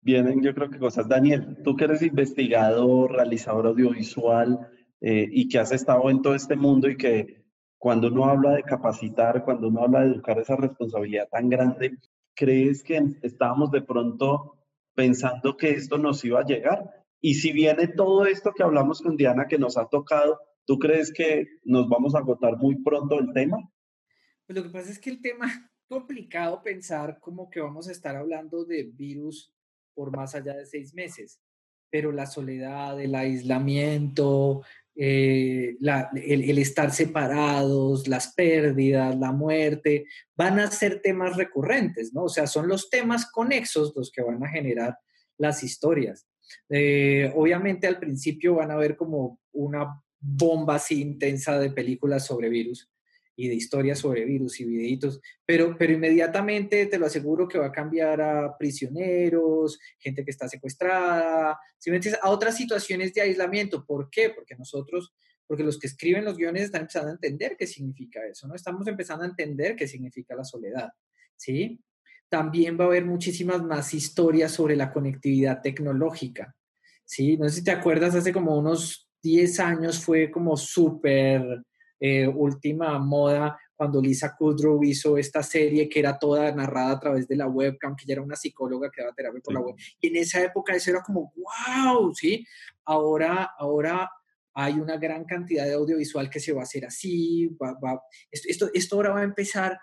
vienen 0.01 0.41
yo 0.41 0.53
creo 0.53 0.69
que 0.69 0.79
cosas. 0.79 1.07
Daniel, 1.07 1.57
tú 1.63 1.75
que 1.75 1.85
eres 1.85 2.01
investigador, 2.01 3.11
realizador 3.11 3.67
audiovisual 3.67 4.67
eh, 4.99 5.27
y 5.31 5.47
que 5.47 5.59
has 5.59 5.71
estado 5.71 6.09
en 6.09 6.21
todo 6.21 6.35
este 6.35 6.55
mundo 6.55 6.89
y 6.89 6.97
que 6.97 7.43
cuando 7.77 8.09
uno 8.09 8.25
habla 8.25 8.51
de 8.51 8.63
capacitar, 8.63 9.43
cuando 9.43 9.67
uno 9.67 9.83
habla 9.83 10.01
de 10.01 10.11
educar 10.11 10.37
esa 10.39 10.55
responsabilidad 10.55 11.27
tan 11.29 11.49
grande, 11.49 11.97
¿crees 12.35 12.83
que 12.83 13.01
estábamos 13.21 13.71
de 13.71 13.81
pronto 13.81 14.57
pensando 14.95 15.57
que 15.57 15.71
esto 15.71 15.97
nos 15.97 16.23
iba 16.23 16.39
a 16.39 16.45
llegar? 16.45 17.05
Y 17.19 17.35
si 17.35 17.51
viene 17.51 17.87
todo 17.87 18.25
esto 18.25 18.51
que 18.51 18.63
hablamos 18.63 19.01
con 19.01 19.15
Diana 19.15 19.47
que 19.47 19.59
nos 19.59 19.77
ha 19.77 19.87
tocado, 19.87 20.39
¿tú 20.65 20.79
crees 20.79 21.13
que 21.13 21.47
nos 21.63 21.87
vamos 21.87 22.15
a 22.15 22.19
agotar 22.19 22.57
muy 22.57 22.81
pronto 22.81 23.19
el 23.19 23.31
tema? 23.33 23.57
Pues 24.47 24.57
lo 24.57 24.63
que 24.63 24.69
pasa 24.69 24.91
es 24.91 24.99
que 24.99 25.11
el 25.11 25.21
tema 25.21 25.47
complicado 25.87 26.61
pensar 26.63 27.19
como 27.19 27.49
que 27.49 27.61
vamos 27.61 27.87
a 27.87 27.91
estar 27.91 28.15
hablando 28.15 28.65
de 28.65 28.83
virus 28.83 29.53
por 29.93 30.15
más 30.15 30.35
allá 30.35 30.55
de 30.55 30.65
seis 30.65 30.93
meses. 30.93 31.39
Pero 31.89 32.11
la 32.11 32.25
soledad, 32.25 32.99
el 33.01 33.13
aislamiento, 33.13 34.63
eh, 34.95 35.77
el, 36.15 36.57
estar 36.57 36.91
separados, 36.91 38.07
las 38.07 38.33
pérdidas, 38.33 39.17
la 39.17 39.31
muerte, 39.31 40.05
van 40.35 40.59
a 40.59 40.69
ser 40.69 41.01
temas 41.01 41.37
recurrentes, 41.37 42.13
¿no? 42.13 42.23
O 42.23 42.29
sea, 42.29 42.45
son 42.47 42.67
los 42.67 42.89
temas 42.89 43.31
conexos 43.31 43.93
los 43.95 44.11
que 44.11 44.21
van 44.21 44.43
a 44.43 44.49
generar 44.49 44.97
las 45.37 45.63
historias. 45.63 46.27
Eh, 46.69 47.31
obviamente 47.35 47.87
al 47.87 47.99
principio 47.99 48.55
van 48.55 48.71
a 48.71 48.75
ver 48.75 48.97
como 48.97 49.39
una 49.53 50.01
bomba 50.19 50.75
así 50.75 51.01
intensa 51.01 51.57
de 51.57 51.71
películas 51.71 52.25
sobre 52.25 52.49
virus, 52.49 52.90
y 53.35 53.47
de 53.47 53.55
historias 53.55 53.99
sobre 53.99 54.25
virus 54.25 54.59
y 54.59 54.65
videitos, 54.65 55.19
pero, 55.45 55.75
pero 55.77 55.93
inmediatamente 55.93 56.85
te 56.85 56.99
lo 56.99 57.05
aseguro 57.05 57.47
que 57.47 57.57
va 57.57 57.67
a 57.67 57.71
cambiar 57.71 58.21
a 58.21 58.57
prisioneros, 58.57 59.79
gente 59.97 60.23
que 60.23 60.31
está 60.31 60.47
secuestrada, 60.47 61.57
a 62.21 62.29
otras 62.29 62.57
situaciones 62.57 63.13
de 63.13 63.21
aislamiento. 63.21 63.85
¿Por 63.85 64.09
qué? 64.09 64.29
Porque 64.29 64.55
nosotros, 64.55 65.13
porque 65.47 65.63
los 65.63 65.79
que 65.79 65.87
escriben 65.87 66.25
los 66.25 66.37
guiones 66.37 66.63
están 66.63 66.81
empezando 66.81 67.09
a 67.09 67.13
entender 67.13 67.55
qué 67.57 67.67
significa 67.67 68.25
eso, 68.25 68.47
¿no? 68.47 68.55
Estamos 68.55 68.87
empezando 68.87 69.23
a 69.23 69.27
entender 69.27 69.75
qué 69.75 69.87
significa 69.87 70.35
la 70.35 70.43
soledad, 70.43 70.89
¿sí? 71.35 71.79
También 72.29 72.79
va 72.79 72.85
a 72.85 72.87
haber 72.87 73.05
muchísimas 73.05 73.63
más 73.63 73.93
historias 73.93 74.51
sobre 74.51 74.75
la 74.75 74.91
conectividad 74.91 75.61
tecnológica, 75.61 76.55
¿sí? 77.05 77.37
No 77.37 77.49
sé 77.49 77.55
si 77.55 77.63
te 77.63 77.71
acuerdas, 77.71 78.15
hace 78.15 78.31
como 78.31 78.57
unos 78.57 79.09
10 79.23 79.59
años 79.59 80.03
fue 80.03 80.31
como 80.31 80.57
súper 80.57 81.63
eh, 82.01 82.27
última 82.27 82.97
moda 82.97 83.59
cuando 83.75 84.01
Lisa 84.01 84.35
Kudrow 84.35 84.83
hizo 84.83 85.17
esta 85.17 85.43
serie 85.43 85.87
que 85.87 85.99
era 85.99 86.17
toda 86.17 86.51
narrada 86.51 86.93
a 86.93 86.99
través 86.99 87.27
de 87.27 87.35
la 87.35 87.47
webcam, 87.47 87.95
que 87.95 88.03
ella 88.03 88.13
era 88.13 88.21
una 88.23 88.35
psicóloga 88.35 88.89
que 88.89 89.01
daba 89.01 89.13
terapia 89.13 89.41
por 89.43 89.53
la 89.53 89.59
web. 89.59 89.75
Y 89.99 90.07
en 90.07 90.15
esa 90.17 90.43
época 90.43 90.75
eso 90.75 90.89
era 90.89 91.01
como, 91.01 91.31
wow, 91.35 92.13
¿sí? 92.13 92.45
Ahora, 92.85 93.51
ahora 93.57 94.09
hay 94.53 94.73
una 94.73 94.97
gran 94.97 95.25
cantidad 95.25 95.65
de 95.65 95.73
audiovisual 95.73 96.29
que 96.29 96.39
se 96.39 96.53
va 96.53 96.61
a 96.61 96.63
hacer 96.63 96.85
así, 96.85 97.55
esto, 98.31 98.47
esto, 98.49 98.69
esto 98.73 98.95
ahora 98.95 99.11
va 99.11 99.19
a 99.21 99.23
empezar 99.23 99.79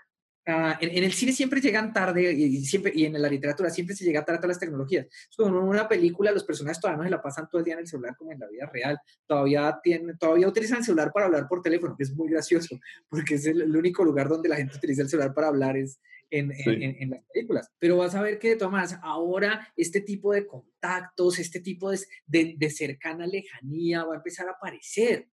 Ah, 0.50 0.78
en, 0.80 1.04
el 1.04 1.12
cine 1.12 1.32
siempre 1.32 1.60
llegan 1.60 1.92
tarde 1.92 2.32
y, 2.32 2.64
siempre, 2.64 2.90
y 2.94 3.04
en 3.04 3.20
la 3.20 3.28
literatura 3.28 3.68
siempre 3.68 3.94
se 3.94 4.02
llega 4.02 4.24
tarde 4.24 4.40
a 4.44 4.46
las 4.46 4.58
tecnologías. 4.58 5.04
Es 5.06 5.36
como 5.36 5.50
en 5.50 5.68
una 5.68 5.86
película 5.86 6.32
los 6.32 6.44
personajes 6.44 6.80
todavía 6.80 6.96
no 6.96 7.04
se 7.04 7.10
la 7.10 7.20
pasan 7.20 7.50
todo 7.50 7.58
el 7.58 7.66
día 7.66 7.74
en 7.74 7.80
el 7.80 7.86
celular 7.86 8.16
como 8.16 8.32
en 8.32 8.38
la 8.38 8.48
vida 8.48 8.64
real. 8.72 8.98
Todavía, 9.26 9.78
tienen, 9.82 10.16
todavía 10.16 10.48
utilizan 10.48 10.78
el 10.78 10.84
celular 10.84 11.12
para 11.12 11.26
hablar 11.26 11.46
por 11.48 11.60
teléfono, 11.60 11.94
que 11.94 12.04
es 12.04 12.14
muy 12.14 12.30
gracioso, 12.30 12.80
porque 13.10 13.34
es 13.34 13.44
el, 13.44 13.76
único 13.76 14.02
lugar 14.02 14.30
donde 14.30 14.48
la 14.48 14.56
gente 14.56 14.74
utiliza 14.74 15.02
el 15.02 15.10
celular 15.10 15.34
para 15.34 15.48
hablar 15.48 15.76
es 15.76 16.00
en, 16.30 16.50
en, 16.50 17.10
las 17.10 17.22
películas. 17.30 17.70
Pero 17.78 17.98
vas 17.98 18.14
a 18.14 18.22
ver 18.22 18.38
que 18.38 18.48
de 18.48 18.56
todas 18.56 18.72
maneras 18.72 18.98
ahora 19.02 19.68
este 19.76 20.00
tipo 20.00 20.32
de 20.32 20.46
contactos, 20.46 21.38
este 21.40 21.60
tipo 21.60 21.90
de, 21.90 21.98
de, 22.26 22.54
de 22.56 22.70
cercana 22.70 23.26
lejanía 23.26 24.02
va 24.02 24.14
a 24.14 24.16
empezar 24.16 24.48
a 24.48 24.52
aparecer. 24.52 25.28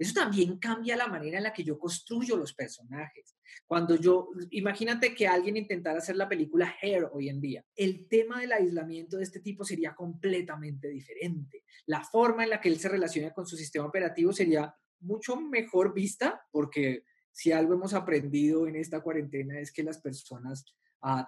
Eso 0.00 0.14
también 0.14 0.56
cambia 0.56 0.96
la 0.96 1.08
manera 1.08 1.36
en 1.36 1.44
la 1.44 1.52
que 1.52 1.62
yo 1.62 1.78
construyo 1.78 2.34
los 2.34 2.54
personajes. 2.54 3.36
Cuando 3.66 3.96
yo, 3.96 4.30
imagínate 4.50 5.14
que 5.14 5.28
alguien 5.28 5.58
intentara 5.58 5.98
hacer 5.98 6.16
la 6.16 6.26
película 6.26 6.74
Hair 6.80 7.10
hoy 7.12 7.28
en 7.28 7.38
día, 7.38 7.62
el 7.76 8.08
tema 8.08 8.40
del 8.40 8.52
aislamiento 8.52 9.18
de 9.18 9.24
este 9.24 9.40
tipo 9.40 9.62
sería 9.62 9.94
completamente 9.94 10.88
diferente. 10.88 11.64
La 11.84 12.02
forma 12.02 12.44
en 12.44 12.50
la 12.50 12.62
que 12.62 12.70
él 12.70 12.78
se 12.78 12.88
relaciona 12.88 13.34
con 13.34 13.46
su 13.46 13.58
sistema 13.58 13.84
operativo 13.84 14.32
sería 14.32 14.74
mucho 15.00 15.36
mejor 15.36 15.92
vista, 15.92 16.46
porque 16.50 17.04
si 17.30 17.52
algo 17.52 17.74
hemos 17.74 17.92
aprendido 17.92 18.66
en 18.66 18.76
esta 18.76 19.02
cuarentena 19.02 19.60
es 19.60 19.70
que 19.70 19.82
las 19.82 20.00
personas 20.00 20.64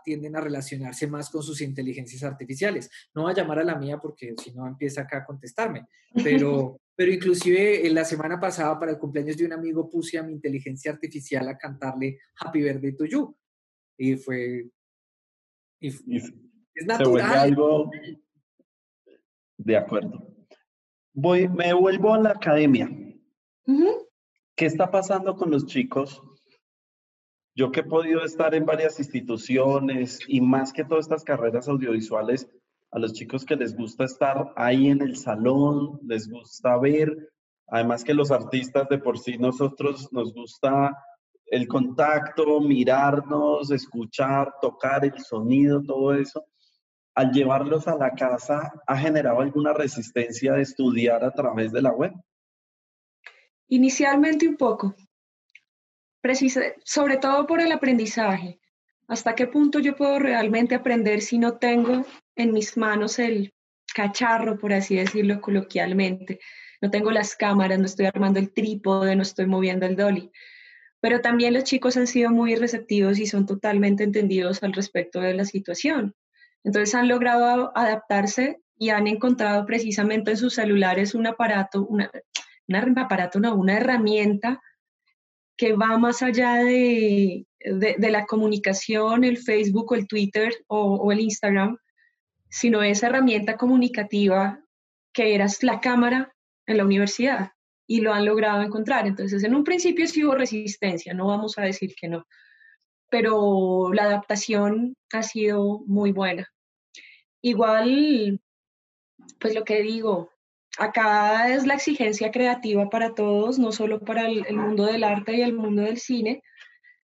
tienden 0.05 0.37
a 0.37 0.41
relacionarse 0.41 1.07
más 1.07 1.31
con 1.31 1.43
sus 1.43 1.61
inteligencias 1.61 2.23
artificiales. 2.23 2.91
No 3.15 3.25
va 3.25 3.31
a 3.31 3.35
llamar 3.35 3.59
a 3.59 3.65
la 3.65 3.77
mía 3.77 3.99
porque 3.99 4.35
si 4.43 4.53
no 4.53 4.67
empieza 4.67 5.03
acá 5.03 5.19
a 5.19 5.25
contestarme, 5.25 5.87
pero, 6.25 6.81
pero 6.95 7.13
inclusive 7.13 7.87
en 7.87 7.95
la 7.95 8.05
semana 8.05 8.39
pasada 8.39 8.79
para 8.79 8.93
el 8.93 8.99
cumpleaños 8.99 9.37
de 9.37 9.47
un 9.47 9.53
amigo 9.53 9.89
puse 9.89 10.19
a 10.19 10.23
mi 10.23 10.33
inteligencia 10.33 10.93
artificial 10.93 11.49
a 11.49 11.57
cantarle 11.57 12.19
Happy 12.37 12.63
Birthday 12.63 12.97
to 12.97 13.05
You. 13.07 13.37
Y 13.99 14.17
fue... 14.17 14.71
es 15.81 16.03
natural. 16.87 17.39
algo... 17.39 17.91
De 19.57 19.77
acuerdo. 19.77 20.27
Voy, 21.15 21.49
me 21.49 21.73
vuelvo 21.73 22.15
a 22.15 22.19
la 22.19 22.31
academia. 22.31 22.91
¿Qué 24.57 24.67
está 24.67 24.91
pasando 24.91 25.37
con 25.37 25.51
los 25.51 25.67
chicos 25.67 26.21
yo 27.55 27.71
que 27.71 27.81
he 27.81 27.85
podido 27.85 28.25
estar 28.25 28.55
en 28.55 28.65
varias 28.65 28.99
instituciones 28.99 30.21
y 30.27 30.41
más 30.41 30.73
que 30.73 30.85
todas 30.85 31.05
estas 31.05 31.25
carreras 31.25 31.69
audiovisuales, 31.69 32.49
a 32.93 32.99
los 32.99 33.15
chicos 33.15 33.45
que 33.45 33.57
les 33.57 33.75
gusta 33.75 34.05
estar 34.05 34.53
ahí 34.55 34.89
en 34.89 35.01
el 35.01 35.17
salón, 35.17 35.99
les 36.05 36.29
gusta 36.29 36.77
ver, 36.77 37.31
además 37.67 38.05
que 38.05 38.13
los 38.13 38.31
artistas 38.31 38.87
de 38.91 38.99
por 38.99 39.19
sí 39.19 39.39
nosotros 39.39 40.13
nos 40.13 40.35
gusta 40.35 40.95
el 41.47 41.67
contacto, 41.67 42.61
mirarnos, 42.61 43.71
escuchar, 43.71 44.55
tocar 44.61 45.05
el 45.05 45.19
sonido, 45.19 45.83
todo 45.83 46.15
eso. 46.15 46.45
Al 47.15 47.31
llevarlos 47.31 47.89
a 47.89 47.97
la 47.97 48.11
casa, 48.13 48.73
¿ha 48.87 48.97
generado 48.97 49.41
alguna 49.41 49.73
resistencia 49.73 50.53
de 50.55 50.63
estudiar 50.63 51.25
a 51.25 51.31
través 51.31 51.73
de 51.73 51.83
la 51.83 51.93
web? 51.93 52.13
Inicialmente 53.69 54.49
un 54.49 54.57
poco, 54.57 54.95
sobre 56.85 57.17
todo 57.17 57.47
por 57.47 57.61
el 57.61 57.73
aprendizaje. 57.73 58.61
¿Hasta 59.09 59.35
qué 59.35 59.47
punto 59.47 59.79
yo 59.79 59.97
puedo 59.97 60.19
realmente 60.19 60.75
aprender 60.75 61.21
si 61.21 61.39
no 61.39 61.59
tengo 61.59 62.05
en 62.37 62.53
mis 62.53 62.77
manos 62.77 63.19
el 63.19 63.53
cacharro, 63.95 64.59
por 64.59 64.73
así 64.73 64.97
decirlo 64.97 65.41
coloquialmente? 65.41 66.41
no 66.83 66.91
tengo 66.91 67.13
las 67.13 67.37
cámaras, 67.37 67.79
no 67.79 67.87
estoy 67.87 68.07
armando 68.07 68.41
el 68.41 68.53
trípode, 68.53 69.15
no 69.15 69.23
estoy 69.23 69.47
moviendo 69.47 69.87
el 69.87 69.97
dolly. 69.97 70.33
Pero 71.01 71.21
también 71.21 71.55
los 71.55 71.65
chicos 71.65 71.97
han 71.97 72.09
sido 72.09 72.31
muy 72.31 72.57
receptivos 72.57 73.19
y 73.21 73.27
son 73.27 73.47
totalmente 73.47 74.03
entendidos 74.03 74.63
al 74.65 74.73
respecto 74.73 75.21
de 75.21 75.33
la 75.33 75.45
situación. 75.45 76.15
Entonces 76.65 76.95
han 76.97 77.09
logrado 77.09 77.73
adaptarse 77.77 78.61
y 78.77 78.91
han 78.91 79.07
encontrado 79.07 79.65
precisamente 79.65 80.33
en 80.33 80.37
sus 80.37 80.55
celulares 80.55 81.15
un 81.15 81.29
aparato, 81.29 81.87
una, 81.87 82.11
un 82.67 82.99
aparato, 82.99 83.39
no, 83.39 83.55
una 83.55 83.77
herramienta 83.77 84.61
que 85.57 85.75
va 85.75 85.99
más 85.99 86.23
allá 86.23 86.57
de, 86.57 87.47
de, 87.61 88.11
la 88.11 88.27
comunicación, 88.27 89.23
el 89.23 89.39
Facebook 89.39 89.93
o 89.93 89.95
el 89.95 90.09
Twitter 90.09 90.53
o, 90.67 90.97
o, 90.97 91.13
el 91.13 91.21
Instagram, 91.21 91.79
sino 92.53 92.83
esa 92.83 93.07
herramienta 93.07 93.57
comunicativa 93.57 94.61
que 95.15 95.35
era 95.35 95.47
la 95.63 95.81
cámara 95.81 96.35
en 96.67 96.77
la 96.77 96.85
universidad 96.85 97.53
y 97.87 98.03
lo 98.03 98.13
han 98.13 98.27
logrado 98.27 98.61
encontrar. 98.63 99.07
Entonces, 99.07 99.43
en 99.43 99.55
un 99.55 99.65
principio 99.65 100.07
sí 100.07 100.23
hubo 100.23 100.35
resistencia, 100.35 101.15
no 101.15 101.29
vamos 101.29 101.57
a 101.59 101.63
decir 101.63 101.95
que 101.99 102.09
no, 102.09 102.27
pero 103.11 103.91
la 103.95 104.05
adaptación 104.05 104.95
ha 105.15 105.23
sido 105.23 105.81
muy 105.87 106.13
buena. 106.13 106.47
Igual, 107.41 108.39
pues 109.41 109.55
lo 109.55 109.65
que 109.65 109.81
digo, 109.81 110.31
acá 110.77 111.55
es 111.55 111.67
la 111.67 111.75
exigencia 111.75 112.31
creativa 112.31 112.91
para 112.91 113.15
todos, 113.15 113.59
no 113.59 113.73
solo 113.73 113.99
para 113.99 114.27
el, 114.29 114.57
mundo 114.57 114.85
del 114.85 115.05
arte 115.05 115.37
y 115.37 115.41
el 115.41 115.55
mundo 115.55 115.83
del 115.83 115.99
cine, 115.99 116.43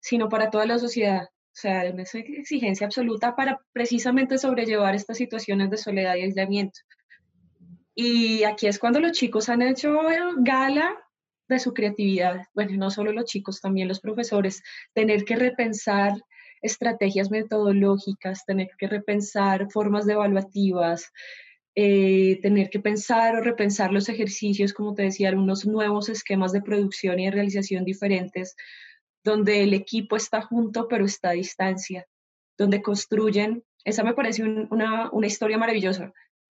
sino 0.00 0.28
para 0.28 0.50
toda 0.50 0.66
la 0.66 0.78
sociedad. 0.78 1.28
O 1.58 1.60
sea, 1.60 1.90
una 1.92 2.04
exigencia 2.04 2.86
absoluta 2.86 3.34
para 3.34 3.60
precisamente 3.72 4.38
sobrellevar 4.38 4.94
estas 4.94 5.16
situaciones 5.16 5.70
de 5.70 5.76
soledad 5.76 6.14
y 6.14 6.22
aislamiento. 6.22 6.78
Y 7.96 8.44
aquí 8.44 8.68
es 8.68 8.78
cuando 8.78 9.00
los 9.00 9.10
chicos 9.10 9.48
han 9.48 9.62
hecho 9.62 9.98
gala 10.36 10.96
de 11.48 11.58
su 11.58 11.74
creatividad. 11.74 12.42
Bueno, 12.54 12.76
no 12.76 12.90
solo 12.92 13.10
los 13.10 13.24
chicos, 13.24 13.60
también 13.60 13.88
los 13.88 13.98
profesores, 13.98 14.62
tener 14.94 15.24
que 15.24 15.34
repensar 15.34 16.14
estrategias 16.62 17.28
metodológicas, 17.32 18.44
tener 18.44 18.68
que 18.78 18.86
repensar 18.86 19.66
formas 19.72 20.06
de 20.06 20.12
evaluativas, 20.12 21.10
eh, 21.74 22.38
tener 22.40 22.70
que 22.70 22.78
pensar 22.78 23.34
o 23.34 23.40
repensar 23.40 23.92
los 23.92 24.08
ejercicios, 24.08 24.72
como 24.72 24.94
te 24.94 25.02
decía, 25.02 25.28
algunos 25.28 25.66
nuevos 25.66 26.08
esquemas 26.08 26.52
de 26.52 26.62
producción 26.62 27.18
y 27.18 27.24
de 27.24 27.32
realización 27.32 27.84
diferentes, 27.84 28.54
donde 29.24 29.62
el 29.62 29.74
equipo 29.74 30.16
está 30.16 30.42
junto 30.42 30.88
pero 30.88 31.04
está 31.04 31.30
a 31.30 31.32
distancia, 31.32 32.06
donde 32.56 32.82
construyen, 32.82 33.64
esa 33.84 34.04
me 34.04 34.14
parece 34.14 34.42
una, 34.42 35.10
una 35.10 35.26
historia 35.26 35.58
maravillosa, 35.58 36.12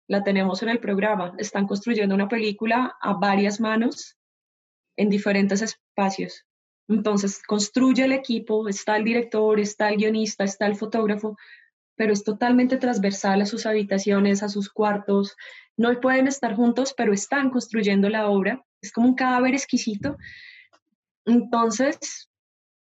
la 0.09 0.25
tenemos 0.25 0.63
en 0.63 0.71
el 0.71 0.81
programa, 0.81 1.35
están 1.39 1.67
construyendo 1.67 2.15
una 2.15 2.29
película 2.29 2.97
a 3.01 3.15
varias 3.15 3.61
manos 3.61 4.17
en 4.97 5.11
diferentes 5.11 5.63
espacios. 5.63 6.45
Entonces, 6.89 7.43
construye 7.47 8.05
el 8.05 8.13
equipo, 8.13 8.67
está 8.69 8.97
el 8.97 9.05
director, 9.05 9.61
está 9.61 9.91
el 9.91 9.99
guionista, 9.99 10.45
está 10.45 10.67
el 10.67 10.77
fotógrafo, 10.77 11.37
pero 11.97 12.13
es 12.13 12.25
totalmente 12.25 12.79
transversal 12.79 13.43
a 13.43 13.47
sus 13.47 13.67
habitaciones, 13.67 14.43
a 14.43 14.49
sus 14.49 14.71
cuartos. 14.71 15.37
No 15.77 16.01
pueden 16.01 16.27
estar 16.27 16.55
juntos, 16.55 16.95
pero 16.97 17.13
están 17.13 17.51
construyendo 17.51 18.09
la 18.09 18.29
obra. 18.29 18.65
Es 18.81 18.93
como 18.93 19.09
un 19.09 19.15
cadáver 19.15 19.53
exquisito. 19.53 20.17
Entonces, 21.27 22.28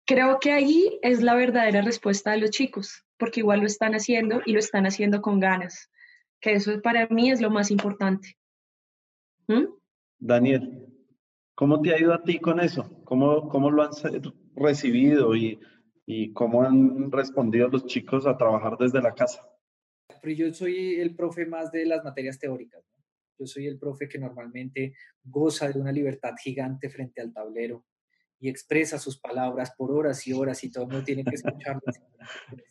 creo 0.05 0.39
que 0.39 0.51
ahí 0.51 1.00
es 1.01 1.22
la 1.22 1.36
verdadera 1.36 1.81
respuesta 1.81 2.31
de 2.31 2.39
los 2.39 2.51
chicos, 2.51 3.05
porque 3.17 3.41
igual 3.41 3.62
lo 3.62 3.65
están 3.65 3.93
haciendo 3.93 4.41
y 4.45 4.53
lo 4.53 4.60
están 4.60 4.86
haciendo 4.86 5.22
con 5.22 5.39
ganas, 5.39 5.89
que 6.39 6.53
eso 6.53 6.81
para 6.81 7.07
mí 7.07 7.31
es 7.31 7.41
lo 7.41 7.50
más 7.50 7.72
importante. 7.72 8.38
¿Mm? 9.48 9.65
Daniel, 10.19 10.88
¿cómo 11.55 11.81
te 11.81 11.93
ha 11.93 12.00
ido 12.00 12.13
a 12.13 12.24
ti 12.24 12.39
con 12.39 12.60
eso? 12.60 13.03
¿Cómo, 13.03 13.50
cómo 13.50 13.69
lo 13.69 13.83
han 13.83 13.91
recibido 14.55 15.36
y, 15.36 15.60
y 16.05 16.33
cómo 16.33 16.63
han 16.63 17.12
respondido 17.12 17.67
los 17.67 17.86
chicos 17.86 18.25
a 18.25 18.38
trabajar 18.38 18.77
desde 18.77 19.01
la 19.01 19.13
casa. 19.13 19.41
Pero 20.22 20.36
yo 20.36 20.53
soy 20.53 20.95
el 20.95 21.15
profe 21.15 21.45
más 21.45 21.72
de 21.72 21.86
las 21.86 22.03
materias 22.03 22.38
teóricas. 22.39 22.83
Yo 23.39 23.45
soy 23.45 23.67
el 23.67 23.79
profe 23.79 24.07
que 24.07 24.19
normalmente 24.19 24.93
goza 25.24 25.69
de 25.69 25.79
una 25.79 25.91
libertad 25.91 26.33
gigante 26.41 26.89
frente 26.89 27.22
al 27.22 27.33
tablero 27.33 27.86
y 28.43 28.50
expresa 28.50 29.00
sus 29.00 29.17
palabras 29.17 29.71
por 29.77 29.91
horas 29.91 30.27
y 30.27 30.33
horas 30.33 30.63
y 30.63 30.70
todo 30.70 30.83
el 30.83 30.89
mundo 30.89 31.05
tiene 31.05 31.24
que 31.24 31.35
escucharlas. 31.35 32.01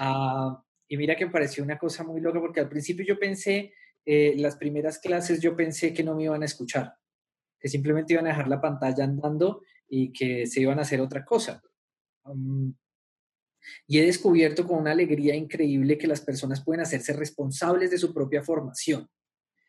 Ah, 0.00 0.64
y 0.88 0.96
mira 0.96 1.14
que 1.14 1.26
me 1.26 1.30
pareció 1.30 1.62
una 1.62 1.76
cosa 1.76 2.02
muy 2.02 2.22
loca 2.22 2.40
porque 2.40 2.60
al 2.60 2.70
principio 2.70 3.04
yo 3.04 3.18
pensé, 3.18 3.74
eh, 4.06 4.32
las 4.38 4.56
primeras 4.56 4.98
clases 4.98 5.42
yo 5.42 5.54
pensé 5.54 5.92
que 5.92 6.02
no 6.02 6.14
me 6.14 6.22
iban 6.22 6.40
a 6.40 6.46
escuchar, 6.46 6.94
que 7.60 7.68
simplemente 7.68 8.14
iban 8.14 8.24
a 8.24 8.30
dejar 8.30 8.48
la 8.48 8.62
pantalla 8.62 9.04
andando 9.04 9.60
y 9.86 10.10
que 10.10 10.46
se 10.46 10.62
iban 10.62 10.78
a 10.78 10.82
hacer 10.82 11.02
otra 11.02 11.22
cosa 11.22 11.60
y 13.86 13.98
he 13.98 14.06
descubierto 14.06 14.66
con 14.66 14.78
una 14.78 14.92
alegría 14.92 15.34
increíble 15.34 15.98
que 15.98 16.06
las 16.06 16.20
personas 16.20 16.64
pueden 16.64 16.82
hacerse 16.82 17.12
responsables 17.12 17.90
de 17.90 17.98
su 17.98 18.12
propia 18.12 18.42
formación. 18.42 19.08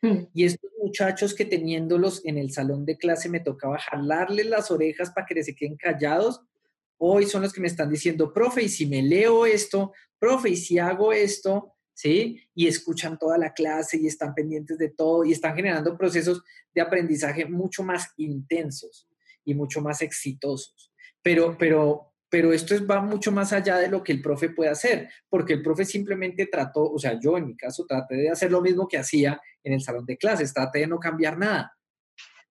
Mm. 0.01 0.27
Y 0.33 0.45
estos 0.45 0.71
muchachos 0.81 1.33
que 1.33 1.45
teniéndolos 1.45 2.25
en 2.25 2.37
el 2.37 2.51
salón 2.51 2.85
de 2.85 2.97
clase 2.97 3.29
me 3.29 3.41
tocaba 3.41 3.77
jalarles 3.79 4.45
las 4.45 4.71
orejas 4.71 5.11
para 5.11 5.25
que 5.25 5.43
se 5.43 5.55
queden 5.55 5.75
callados, 5.75 6.41
hoy 6.97 7.25
son 7.25 7.41
los 7.41 7.53
que 7.53 7.61
me 7.61 7.67
están 7.67 7.89
diciendo, 7.89 8.33
profe, 8.33 8.63
y 8.63 8.69
si 8.69 8.85
me 8.85 9.01
leo 9.01 9.45
esto, 9.45 9.93
profe, 10.17 10.49
y 10.49 10.57
si 10.57 10.79
hago 10.79 11.13
esto, 11.13 11.75
¿sí? 11.93 12.41
Y 12.53 12.67
escuchan 12.67 13.17
toda 13.17 13.37
la 13.37 13.53
clase 13.53 13.97
y 13.97 14.07
están 14.07 14.33
pendientes 14.33 14.77
de 14.77 14.89
todo 14.89 15.25
y 15.25 15.31
están 15.31 15.55
generando 15.55 15.97
procesos 15.97 16.41
de 16.73 16.81
aprendizaje 16.81 17.45
mucho 17.45 17.83
más 17.83 18.07
intensos 18.17 19.07
y 19.43 19.53
mucho 19.53 19.81
más 19.81 20.01
exitosos. 20.01 20.93
Pero, 21.21 21.57
pero 21.57 22.13
pero 22.29 22.53
esto 22.53 22.75
va 22.85 23.01
mucho 23.01 23.31
más 23.31 23.51
allá 23.53 23.77
de 23.77 23.87
lo 23.87 24.03
que 24.03 24.11
el 24.11 24.21
profe 24.21 24.49
puede 24.49 24.69
hacer, 24.69 25.09
porque 25.27 25.53
el 25.53 25.63
profe 25.63 25.85
simplemente 25.85 26.45
trató, 26.45 26.83
o 26.83 26.99
sea, 26.99 27.19
yo 27.19 27.37
en 27.37 27.47
mi 27.47 27.57
caso 27.57 27.85
traté 27.87 28.15
de 28.15 28.29
hacer 28.29 28.51
lo 28.51 28.61
mismo 28.61 28.87
que 28.87 28.97
hacía 28.97 29.41
en 29.63 29.73
el 29.73 29.81
salón 29.81 30.05
de 30.05 30.17
clases, 30.17 30.53
traté 30.53 30.79
de 30.79 30.87
no 30.87 30.99
cambiar 30.99 31.37
nada, 31.37 31.73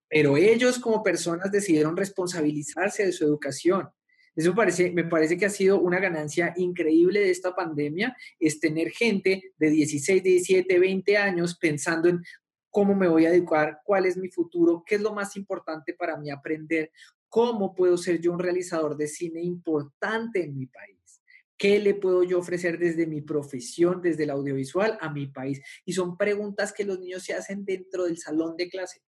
pero 0.09 0.37
ellos 0.37 0.79
como 0.79 1.03
personas 1.03 1.53
decidieron 1.53 1.97
responsabilizarse 1.97 3.05
de 3.05 3.13
su 3.13 3.25
educación. 3.25 3.89
Eso 4.35 4.55
parece, 4.55 4.93
me 4.93 5.05
parece 5.05 5.37
que 5.37 5.47
ha 5.47 5.51
sido 5.51 5.81
una 5.81 5.99
ganancia 5.99 6.55
increíble 6.57 7.21
de 7.21 7.31
esta 7.31 7.55
pandemia, 7.55 8.17
es 8.39 8.61
tener 8.61 8.91
gente 8.91 9.53
de 9.57 9.71
16, 9.71 10.23
17, 10.23 10.79
20 10.79 11.17
años 11.17 11.59
pensando 11.59 12.09
en 12.09 12.23
cómo 12.71 12.95
me 12.95 13.09
voy 13.09 13.27
a 13.27 13.35
educar, 13.35 13.81
cuál 13.85 14.07
es 14.07 14.17
mi 14.17 14.29
futuro, 14.29 14.85
qué 14.87 14.95
es 14.97 15.01
lo 15.01 15.13
más 15.13 15.37
importante 15.37 15.95
para 15.95 16.17
mí 16.17 16.31
aprender, 16.31 16.93
¿Cómo 17.29 17.75
puedo 17.75 17.99
ser 17.99 18.21
yo 18.21 18.33
un 18.33 18.39
realizador 18.39 18.97
de 18.97 19.07
cine 19.07 19.43
importante 19.43 20.43
en 20.43 20.57
mi 20.57 20.67
país? 20.67 21.23
¿Qué 21.59 21.79
le 21.79 21.95
puedo 21.95 22.23
yo 22.23 22.39
ofrecer 22.39 22.79
desde 22.79 23.07
mi 23.07 23.21
profesión, 23.21 24.01
desde 24.01 24.25
el 24.25 24.31
audiovisual 24.31 24.97
a 25.01 25.11
mi 25.11 25.27
país? 25.27 25.61
Y 25.85 25.93
son 25.93 26.17
preguntas 26.17 26.73
que 26.73 26.85
los 26.85 26.99
niños 26.99 27.25
se 27.25 27.35
hacen 27.35 27.65
dentro 27.65 28.05
del 28.05 28.17
salón 28.17 28.57
de 28.57 28.69
clase. 28.69 29.03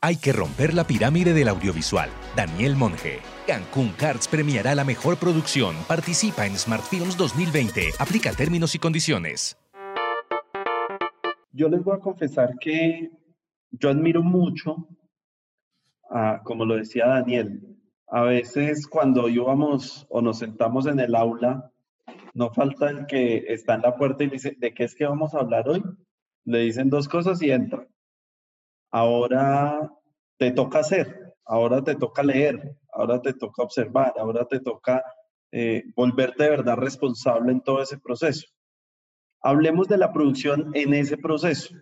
Hay 0.00 0.16
que 0.16 0.32
romper 0.32 0.74
la 0.74 0.86
pirámide 0.86 1.34
del 1.34 1.48
audiovisual. 1.48 2.08
Daniel 2.36 2.76
Monge. 2.76 3.18
Cancún 3.46 3.92
Cards 3.98 4.28
premiará 4.28 4.76
la 4.76 4.84
mejor 4.84 5.16
producción. 5.16 5.74
Participa 5.88 6.46
en 6.46 6.56
Smart 6.56 6.84
Films 6.84 7.16
2020. 7.16 7.94
Aplica 7.98 8.32
términos 8.32 8.74
y 8.76 8.78
condiciones. 8.78 9.58
Yo 11.50 11.68
les 11.68 11.82
voy 11.82 11.96
a 11.96 12.00
confesar 12.00 12.54
que 12.60 13.10
yo 13.72 13.88
admiro 13.88 14.22
mucho 14.22 14.86
como 16.44 16.64
lo 16.64 16.76
decía 16.76 17.06
Daniel, 17.06 17.76
a 18.06 18.22
veces 18.22 18.86
cuando 18.86 19.28
íbamos 19.28 20.06
o 20.08 20.22
nos 20.22 20.38
sentamos 20.38 20.86
en 20.86 21.00
el 21.00 21.14
aula, 21.14 21.70
no 22.34 22.50
falta 22.50 22.88
el 22.88 23.06
que 23.06 23.44
está 23.48 23.74
en 23.74 23.82
la 23.82 23.96
puerta 23.96 24.24
y 24.24 24.30
dice, 24.30 24.56
¿de 24.58 24.72
qué 24.72 24.84
es 24.84 24.94
que 24.94 25.06
vamos 25.06 25.34
a 25.34 25.40
hablar 25.40 25.68
hoy? 25.68 25.82
Le 26.44 26.60
dicen 26.60 26.88
dos 26.88 27.08
cosas 27.08 27.42
y 27.42 27.50
entra. 27.50 27.86
Ahora 28.90 29.92
te 30.38 30.50
toca 30.52 30.78
hacer, 30.78 31.34
ahora 31.44 31.82
te 31.82 31.96
toca 31.96 32.22
leer, 32.22 32.76
ahora 32.92 33.20
te 33.20 33.34
toca 33.34 33.62
observar, 33.62 34.14
ahora 34.16 34.46
te 34.46 34.60
toca 34.60 35.02
eh, 35.50 35.84
volverte 35.94 36.44
de 36.44 36.50
verdad 36.50 36.76
responsable 36.76 37.52
en 37.52 37.60
todo 37.60 37.82
ese 37.82 37.98
proceso. 37.98 38.46
Hablemos 39.42 39.88
de 39.88 39.98
la 39.98 40.12
producción 40.12 40.70
en 40.74 40.94
ese 40.94 41.16
proceso. 41.16 41.74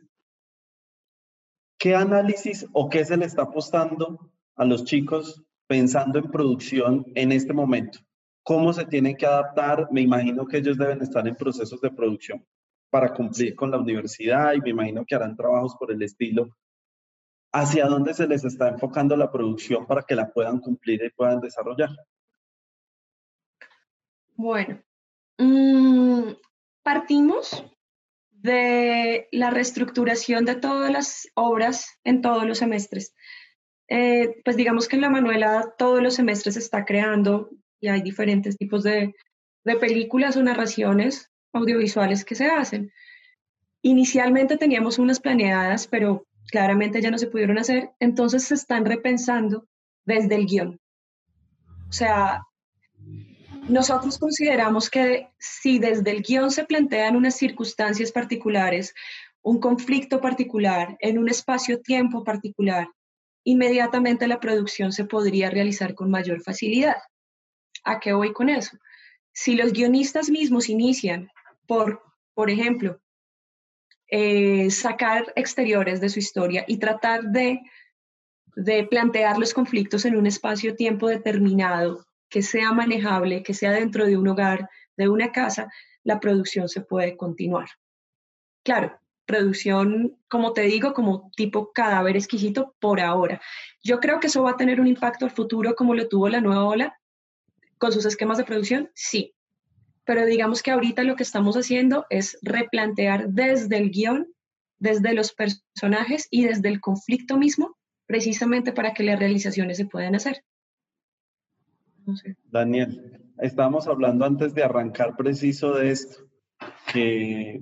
¿Qué 1.79 1.95
análisis 1.95 2.67
o 2.73 2.89
qué 2.89 3.05
se 3.05 3.17
le 3.17 3.27
está 3.27 3.43
apostando 3.43 4.33
a 4.57 4.65
los 4.65 4.85
chicos 4.85 5.45
pensando 5.67 6.19
en 6.19 6.31
producción 6.31 7.05
en 7.15 7.33
este 7.33 7.53
momento? 7.53 7.99
¿Cómo 8.43 8.73
se 8.73 8.87
tienen 8.87 9.17
que 9.17 9.27
adaptar? 9.27 9.89
Me 9.91 10.01
imagino 10.01 10.47
que 10.47 10.59
ellos 10.59 10.79
deben 10.79 11.03
estar 11.03 11.27
en 11.27 11.37
procesos 11.37 11.81
de 11.81 11.91
producción 11.91 12.47
para 12.91 13.12
cumplir 13.12 13.55
con 13.55 13.71
la 13.71 13.79
universidad 13.79 14.55
y 14.55 14.61
me 14.61 14.71
imagino 14.71 15.05
que 15.05 15.15
harán 15.15 15.37
trabajos 15.37 15.77
por 15.77 15.91
el 15.93 16.03
estilo. 16.03 16.49
¿Hacia 17.53 17.87
dónde 17.87 18.15
se 18.15 18.27
les 18.27 18.45
está 18.45 18.69
enfocando 18.69 19.17
la 19.17 19.31
producción 19.31 19.87
para 19.87 20.03
que 20.03 20.15
la 20.15 20.33
puedan 20.33 20.61
cumplir 20.61 21.03
y 21.03 21.11
puedan 21.11 21.41
desarrollar? 21.41 21.91
Bueno, 24.35 24.81
mm, 25.39 26.33
partimos 26.83 27.65
de 28.46 29.28
la 29.32 29.50
reestructuración 29.50 30.46
de 30.46 30.54
todas 30.54 30.90
las 30.90 31.28
obras 31.35 31.98
en 32.04 32.22
todos 32.22 32.46
los 32.46 32.59
semestres. 32.59 33.14
Eh, 33.88 34.40
pues 34.44 34.56
digamos 34.56 34.88
que 34.88 34.96
en 34.96 35.02
la 35.02 35.11
Manuela 35.11 35.74
todos 35.76 36.02
los 36.02 36.14
semestres 36.14 36.54
se 36.54 36.61
está 36.61 36.85
creando 36.85 37.50
y 37.80 37.88
hay 37.88 38.00
diferentes 38.00 38.56
tipos 38.56 38.82
de, 38.82 39.14
de 39.64 39.76
películas 39.76 40.37
o 40.37 40.42
narraciones 40.42 41.30
audiovisuales 41.52 42.24
que 42.24 42.35
se 42.35 42.46
hacen. 42.46 42.92
Inicialmente 43.82 44.56
teníamos 44.56 44.98
unas 44.98 45.20
planeadas, 45.20 45.87
pero 45.87 46.26
claramente 46.50 47.00
ya 47.02 47.11
no 47.11 47.18
se 47.18 47.28
pudieron 47.28 47.59
hacer, 47.59 47.90
entonces 48.00 48.44
se 48.44 48.54
están 48.54 48.85
repensando 48.85 49.66
desde 50.04 50.37
el 50.37 50.46
guion. 50.46 50.80
O 51.88 51.92
sea, 51.92 52.42
nosotros 53.68 54.18
consideramos 54.18 54.88
que 54.88 55.29
si 55.38 55.79
desde 55.79 56.11
el 56.11 56.22
guion 56.22 56.50
se 56.50 56.64
plantean 56.64 57.16
unas 57.16 57.37
circunstancias 57.37 58.12
particulares, 58.12 58.94
un 59.42 59.61
conflicto 59.61 60.20
particular, 60.20 60.96
en 61.00 61.18
un 61.18 61.29
espacio-tiempo 61.29 62.24
particular, 62.24 62.88
inmediatamente 63.44 64.26
la 64.26 64.40
producción 64.40 64.92
se 64.92 65.05
podría 65.05 65.50
realizar 65.50 65.94
con 65.94 66.11
mayor 66.11 66.42
facilidad. 66.42 66.96
¿A 67.85 68.00
qué 68.00 68.12
voy 68.12 68.33
con 68.33 68.48
eso? 68.48 68.76
Si 69.33 69.55
los 69.55 69.72
guionistas 69.72 70.31
mismos 70.31 70.68
inician 70.68 71.31
por, 71.66 72.02
por 72.35 72.50
ejemplo, 72.50 73.00
eh, 74.09 74.70
sacar 74.70 75.33
exteriores 75.35 76.00
de 76.00 76.09
su 76.09 76.20
historia 76.20 76.64
y 76.66 76.79
tratar 76.79 77.24
de, 77.24 77.61
de 78.55 78.85
plantear 78.85 79.38
los 79.38 79.52
conflictos 79.52 80.05
en 80.05 80.16
un 80.16 80.26
espacio-tiempo 80.26 81.09
determinado 81.09 82.07
que 82.29 82.43
sea 82.43 82.73
manejable, 82.73 83.43
que 83.43 83.55
sea 83.55 83.73
dentro 83.73 84.07
de 84.07 84.17
un 84.17 84.29
hogar, 84.29 84.69
de 84.97 85.09
una 85.09 85.33
casa, 85.33 85.69
la 86.03 86.21
producción 86.21 86.69
se 86.69 86.81
puede 86.81 87.17
continuar. 87.17 87.69
Claro, 88.65 88.99
producción, 89.27 90.17
como 90.29 90.53
te 90.53 90.62
digo, 90.62 90.95
como 90.95 91.31
tipo 91.37 91.73
cadáver 91.73 92.17
exquisito 92.17 92.75
por 92.81 93.01
ahora. 93.01 93.41
Yo 93.83 94.01
creo 94.01 94.21
que 94.21 94.29
eso 94.29 94.43
va 94.43 94.53
a 94.53 94.57
tener 94.57 94.81
un 94.81 94.87
impacto 94.87 95.25
al 95.25 95.31
futuro 95.33 95.75
como 95.75 95.95
lo 95.95 96.09
tuvo 96.09 96.29
la 96.29 96.41
nueva 96.41 96.65
ola 96.65 96.99
con 97.79 97.93
sus 97.93 98.07
esquemas 98.07 98.39
de 98.39 98.45
producción, 98.45 98.91
sí. 98.95 99.35
Pero 100.05 100.25
digamos 100.25 100.62
que 100.62 100.71
ahorita 100.71 101.03
lo 101.03 101.17
que 101.17 101.25
estamos 101.25 101.57
haciendo 101.57 102.07
es 102.09 102.39
replantear 102.43 103.29
desde 103.29 103.77
el 103.77 103.91
guion, 103.91 104.33
desde 104.79 105.15
los 105.15 105.33
personajes 105.33 106.29
y 106.31 106.45
desde 106.45 106.69
el 106.69 106.81
conflicto 106.81 107.37
mismo, 107.37 107.77
precisamente 108.07 108.73
para 108.73 108.95
que 108.95 109.03
las 109.03 109.19
realizaciones 109.19 109.77
se 109.77 109.87
puedan 109.87 110.15
hacer. 110.15 110.45
Daniel, 112.51 113.33
estábamos 113.38 113.87
hablando 113.88 114.25
antes 114.25 114.55
de 114.55 114.62
arrancar 114.62 115.16
preciso 115.16 115.73
de 115.75 115.90
esto, 115.90 116.25
que 116.92 117.61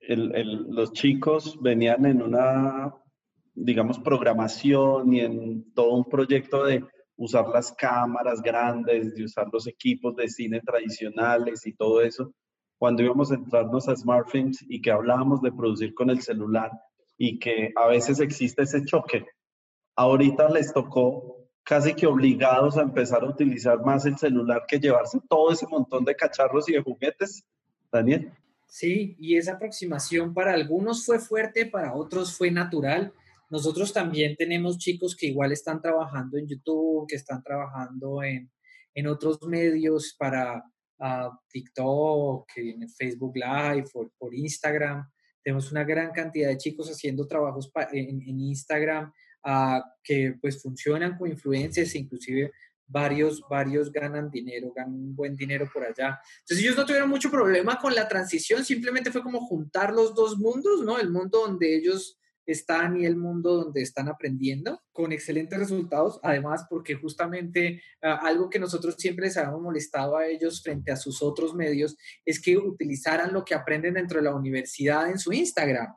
los 0.00 0.92
chicos 0.92 1.58
venían 1.60 2.06
en 2.06 2.22
una, 2.22 2.94
digamos, 3.54 3.98
programación 3.98 5.12
y 5.12 5.20
en 5.20 5.72
todo 5.74 5.94
un 5.94 6.04
proyecto 6.04 6.64
de 6.64 6.84
usar 7.16 7.48
las 7.48 7.72
cámaras 7.72 8.40
grandes, 8.40 9.14
de 9.14 9.24
usar 9.24 9.48
los 9.52 9.66
equipos 9.66 10.16
de 10.16 10.28
cine 10.28 10.60
tradicionales 10.60 11.66
y 11.66 11.74
todo 11.74 12.00
eso, 12.00 12.32
cuando 12.78 13.02
íbamos 13.02 13.30
a 13.32 13.34
entrarnos 13.34 13.88
a 13.88 13.96
smartphones 13.96 14.64
y 14.68 14.80
que 14.80 14.92
hablábamos 14.92 15.42
de 15.42 15.52
producir 15.52 15.92
con 15.94 16.10
el 16.10 16.22
celular 16.22 16.70
y 17.18 17.38
que 17.38 17.72
a 17.74 17.88
veces 17.88 18.20
existe 18.20 18.62
ese 18.62 18.84
choque. 18.84 19.26
Ahorita 19.96 20.48
les 20.48 20.72
tocó 20.72 21.37
casi 21.68 21.92
que 21.92 22.06
obligados 22.06 22.78
a 22.78 22.82
empezar 22.82 23.22
a 23.22 23.28
utilizar 23.28 23.84
más 23.84 24.06
el 24.06 24.16
celular 24.16 24.64
que 24.66 24.80
llevarse 24.80 25.20
todo 25.28 25.52
ese 25.52 25.66
montón 25.66 26.02
de 26.02 26.16
cacharros 26.16 26.66
y 26.70 26.72
de 26.72 26.82
juguetes. 26.82 27.44
Daniel. 27.92 28.32
Sí, 28.66 29.14
y 29.18 29.36
esa 29.36 29.52
aproximación 29.52 30.32
para 30.32 30.54
algunos 30.54 31.04
fue 31.04 31.18
fuerte, 31.18 31.66
para 31.66 31.94
otros 31.94 32.34
fue 32.34 32.50
natural. 32.50 33.12
Nosotros 33.50 33.92
también 33.92 34.34
tenemos 34.36 34.78
chicos 34.78 35.14
que 35.14 35.26
igual 35.26 35.52
están 35.52 35.82
trabajando 35.82 36.38
en 36.38 36.48
YouTube, 36.48 37.06
que 37.06 37.16
están 37.16 37.42
trabajando 37.42 38.22
en, 38.22 38.50
en 38.94 39.06
otros 39.06 39.42
medios 39.42 40.16
para 40.18 40.64
uh, 41.00 41.36
TikTok, 41.50 42.48
en 42.56 42.88
Facebook 42.88 43.36
Live, 43.36 43.84
por, 43.92 44.34
Instagram. 44.34 45.06
Tenemos 45.44 45.70
una 45.70 45.84
gran 45.84 46.12
cantidad 46.12 46.48
de 46.48 46.56
chicos 46.56 46.90
haciendo 46.90 47.26
trabajos 47.26 47.70
en 47.92 48.40
Instagram 48.40 49.12
que 50.02 50.34
pues 50.40 50.62
funcionan 50.62 51.16
con 51.16 51.30
influencias, 51.30 51.94
inclusive 51.94 52.52
varios, 52.88 53.42
varios 53.48 53.92
ganan 53.92 54.30
dinero, 54.30 54.72
ganan 54.74 55.14
buen 55.14 55.36
dinero 55.36 55.68
por 55.72 55.84
allá. 55.84 56.18
Entonces 56.40 56.64
ellos 56.64 56.76
no 56.76 56.86
tuvieron 56.86 57.08
mucho 57.08 57.30
problema 57.30 57.78
con 57.78 57.94
la 57.94 58.08
transición, 58.08 58.64
simplemente 58.64 59.12
fue 59.12 59.22
como 59.22 59.40
juntar 59.40 59.92
los 59.92 60.14
dos 60.14 60.38
mundos, 60.38 60.82
¿no? 60.84 60.98
El 60.98 61.10
mundo 61.10 61.40
donde 61.46 61.76
ellos 61.76 62.18
están 62.46 62.98
y 62.98 63.04
el 63.04 63.16
mundo 63.16 63.56
donde 63.56 63.82
están 63.82 64.08
aprendiendo 64.08 64.82
con 64.90 65.12
excelentes 65.12 65.58
resultados, 65.58 66.18
además 66.22 66.64
porque 66.68 66.94
justamente 66.94 67.82
ah, 68.02 68.20
algo 68.22 68.48
que 68.48 68.58
nosotros 68.58 68.94
siempre 68.96 69.26
les 69.26 69.36
habíamos 69.36 69.60
molestado 69.60 70.16
a 70.16 70.26
ellos 70.26 70.62
frente 70.62 70.90
a 70.90 70.96
sus 70.96 71.22
otros 71.22 71.54
medios 71.54 71.96
es 72.24 72.40
que 72.40 72.56
utilizaran 72.56 73.34
lo 73.34 73.44
que 73.44 73.54
aprenden 73.54 73.94
dentro 73.94 74.18
de 74.18 74.24
la 74.24 74.34
universidad 74.34 75.10
en 75.10 75.18
su 75.18 75.32
Instagram. 75.32 75.88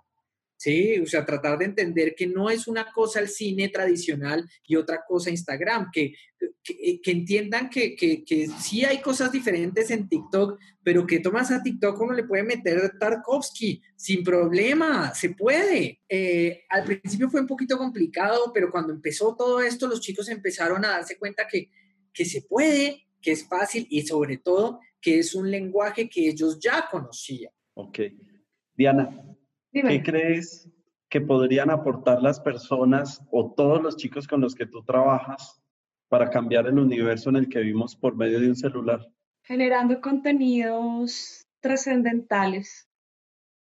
Sí, 0.62 1.00
o 1.00 1.08
sea, 1.08 1.26
tratar 1.26 1.58
de 1.58 1.66
entender 1.66 2.14
que 2.14 2.28
no 2.28 2.48
es 2.48 2.68
una 2.68 2.92
cosa 2.92 3.20
el 3.20 3.30
cine 3.30 3.70
tradicional 3.70 4.48
y 4.68 4.76
otra 4.76 5.02
cosa 5.08 5.32
Instagram, 5.32 5.90
que, 5.92 6.14
que, 6.64 7.02
entiendan 7.06 7.68
que, 7.68 7.96
que, 7.96 8.24
que, 8.24 8.46
sí 8.60 8.86
hay 8.86 9.02
cosas 9.02 9.32
diferentes 9.32 9.90
en 9.90 10.08
TikTok, 10.08 10.60
pero 10.84 11.08
que 11.08 11.18
tomas 11.18 11.50
a 11.50 11.64
TikTok 11.64 12.00
uno 12.00 12.14
le 12.14 12.26
puede 12.26 12.44
meter 12.44 12.92
Tarkovsky 13.00 13.82
sin 13.96 14.24
problema, 14.24 15.16
se 15.16 15.32
puede. 15.32 16.02
Eh, 16.08 16.62
al 16.70 16.84
principio 16.84 17.28
fue 17.32 17.42
un 17.42 17.48
poquito 17.48 17.76
complicado, 17.80 18.52
pero 18.54 18.70
cuando 18.70 18.94
empezó 18.94 19.36
todo 19.36 19.62
esto, 19.62 19.88
los 19.88 20.00
chicos 20.00 20.30
empezaron 20.30 20.86
a 20.86 20.90
darse 20.90 21.18
cuenta 21.18 21.48
que, 21.48 21.72
que 22.14 22.24
se 22.24 22.44
puede, 22.44 23.08
que 23.20 23.32
es 23.32 23.48
fácil 23.48 23.88
y 23.90 24.04
sobre 24.04 24.38
todo 24.38 24.80
que 25.02 25.18
es 25.18 25.34
un 25.34 25.50
lenguaje 25.50 26.08
que 26.08 26.30
ellos 26.30 26.60
ya 26.60 26.88
conocían. 26.92 27.52
Ok. 27.74 27.98
Diana, 28.76 29.31
¿Qué 29.72 30.04
crees 30.04 30.70
que 31.10 31.22
podrían 31.22 31.70
aportar 31.70 32.22
las 32.22 32.40
personas 32.40 33.22
o 33.32 33.54
todos 33.54 33.82
los 33.82 33.96
chicos 33.96 34.28
con 34.28 34.42
los 34.42 34.54
que 34.54 34.66
tú 34.66 34.84
trabajas 34.84 35.62
para 36.10 36.30
cambiar 36.30 36.68
el 36.68 36.78
universo 36.78 37.30
en 37.30 37.38
el 37.38 37.50
que 37.50 37.60
vivimos 37.60 37.96
por 37.96 38.16
medio 38.16 38.40
de 38.40 38.50
un 38.50 38.56
celular? 38.56 39.08
Generando 39.44 40.02
contenidos 40.02 41.48
trascendentales. 41.62 42.90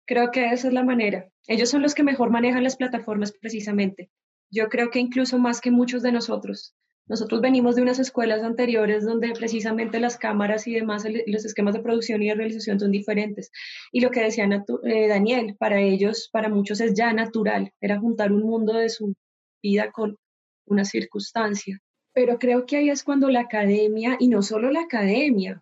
Creo 0.05 0.31
que 0.31 0.51
esa 0.51 0.67
es 0.67 0.73
la 0.73 0.83
manera. 0.83 1.29
Ellos 1.47 1.69
son 1.69 1.81
los 1.81 1.95
que 1.95 2.03
mejor 2.03 2.29
manejan 2.29 2.63
las 2.63 2.75
plataformas 2.75 3.31
precisamente. 3.31 4.09
Yo 4.51 4.67
creo 4.67 4.89
que 4.89 4.99
incluso 4.99 5.39
más 5.39 5.61
que 5.61 5.71
muchos 5.71 6.03
de 6.03 6.11
nosotros. 6.11 6.75
Nosotros 7.07 7.41
venimos 7.41 7.75
de 7.75 7.81
unas 7.81 7.99
escuelas 7.99 8.43
anteriores 8.43 9.05
donde 9.05 9.33
precisamente 9.33 9.99
las 9.99 10.17
cámaras 10.17 10.67
y 10.67 10.73
demás, 10.73 11.05
los 11.27 11.45
esquemas 11.45 11.73
de 11.73 11.81
producción 11.81 12.23
y 12.23 12.29
de 12.29 12.35
realización 12.35 12.79
son 12.79 12.91
diferentes. 12.91 13.51
Y 13.91 13.99
lo 13.99 14.09
que 14.09 14.23
decía 14.23 14.47
eh, 14.83 15.07
Daniel, 15.07 15.55
para 15.59 15.81
ellos, 15.81 16.29
para 16.31 16.47
muchos 16.47 16.79
es 16.79 16.93
ya 16.93 17.11
natural, 17.11 17.71
era 17.81 17.99
juntar 17.99 18.31
un 18.31 18.43
mundo 18.43 18.73
de 18.73 18.89
su 18.89 19.13
vida 19.61 19.91
con 19.91 20.17
una 20.65 20.85
circunstancia. 20.85 21.79
Pero 22.13 22.39
creo 22.39 22.65
que 22.65 22.77
ahí 22.77 22.89
es 22.89 23.03
cuando 23.03 23.29
la 23.29 23.41
academia, 23.41 24.15
y 24.19 24.29
no 24.29 24.41
solo 24.41 24.71
la 24.71 24.81
academia, 24.81 25.61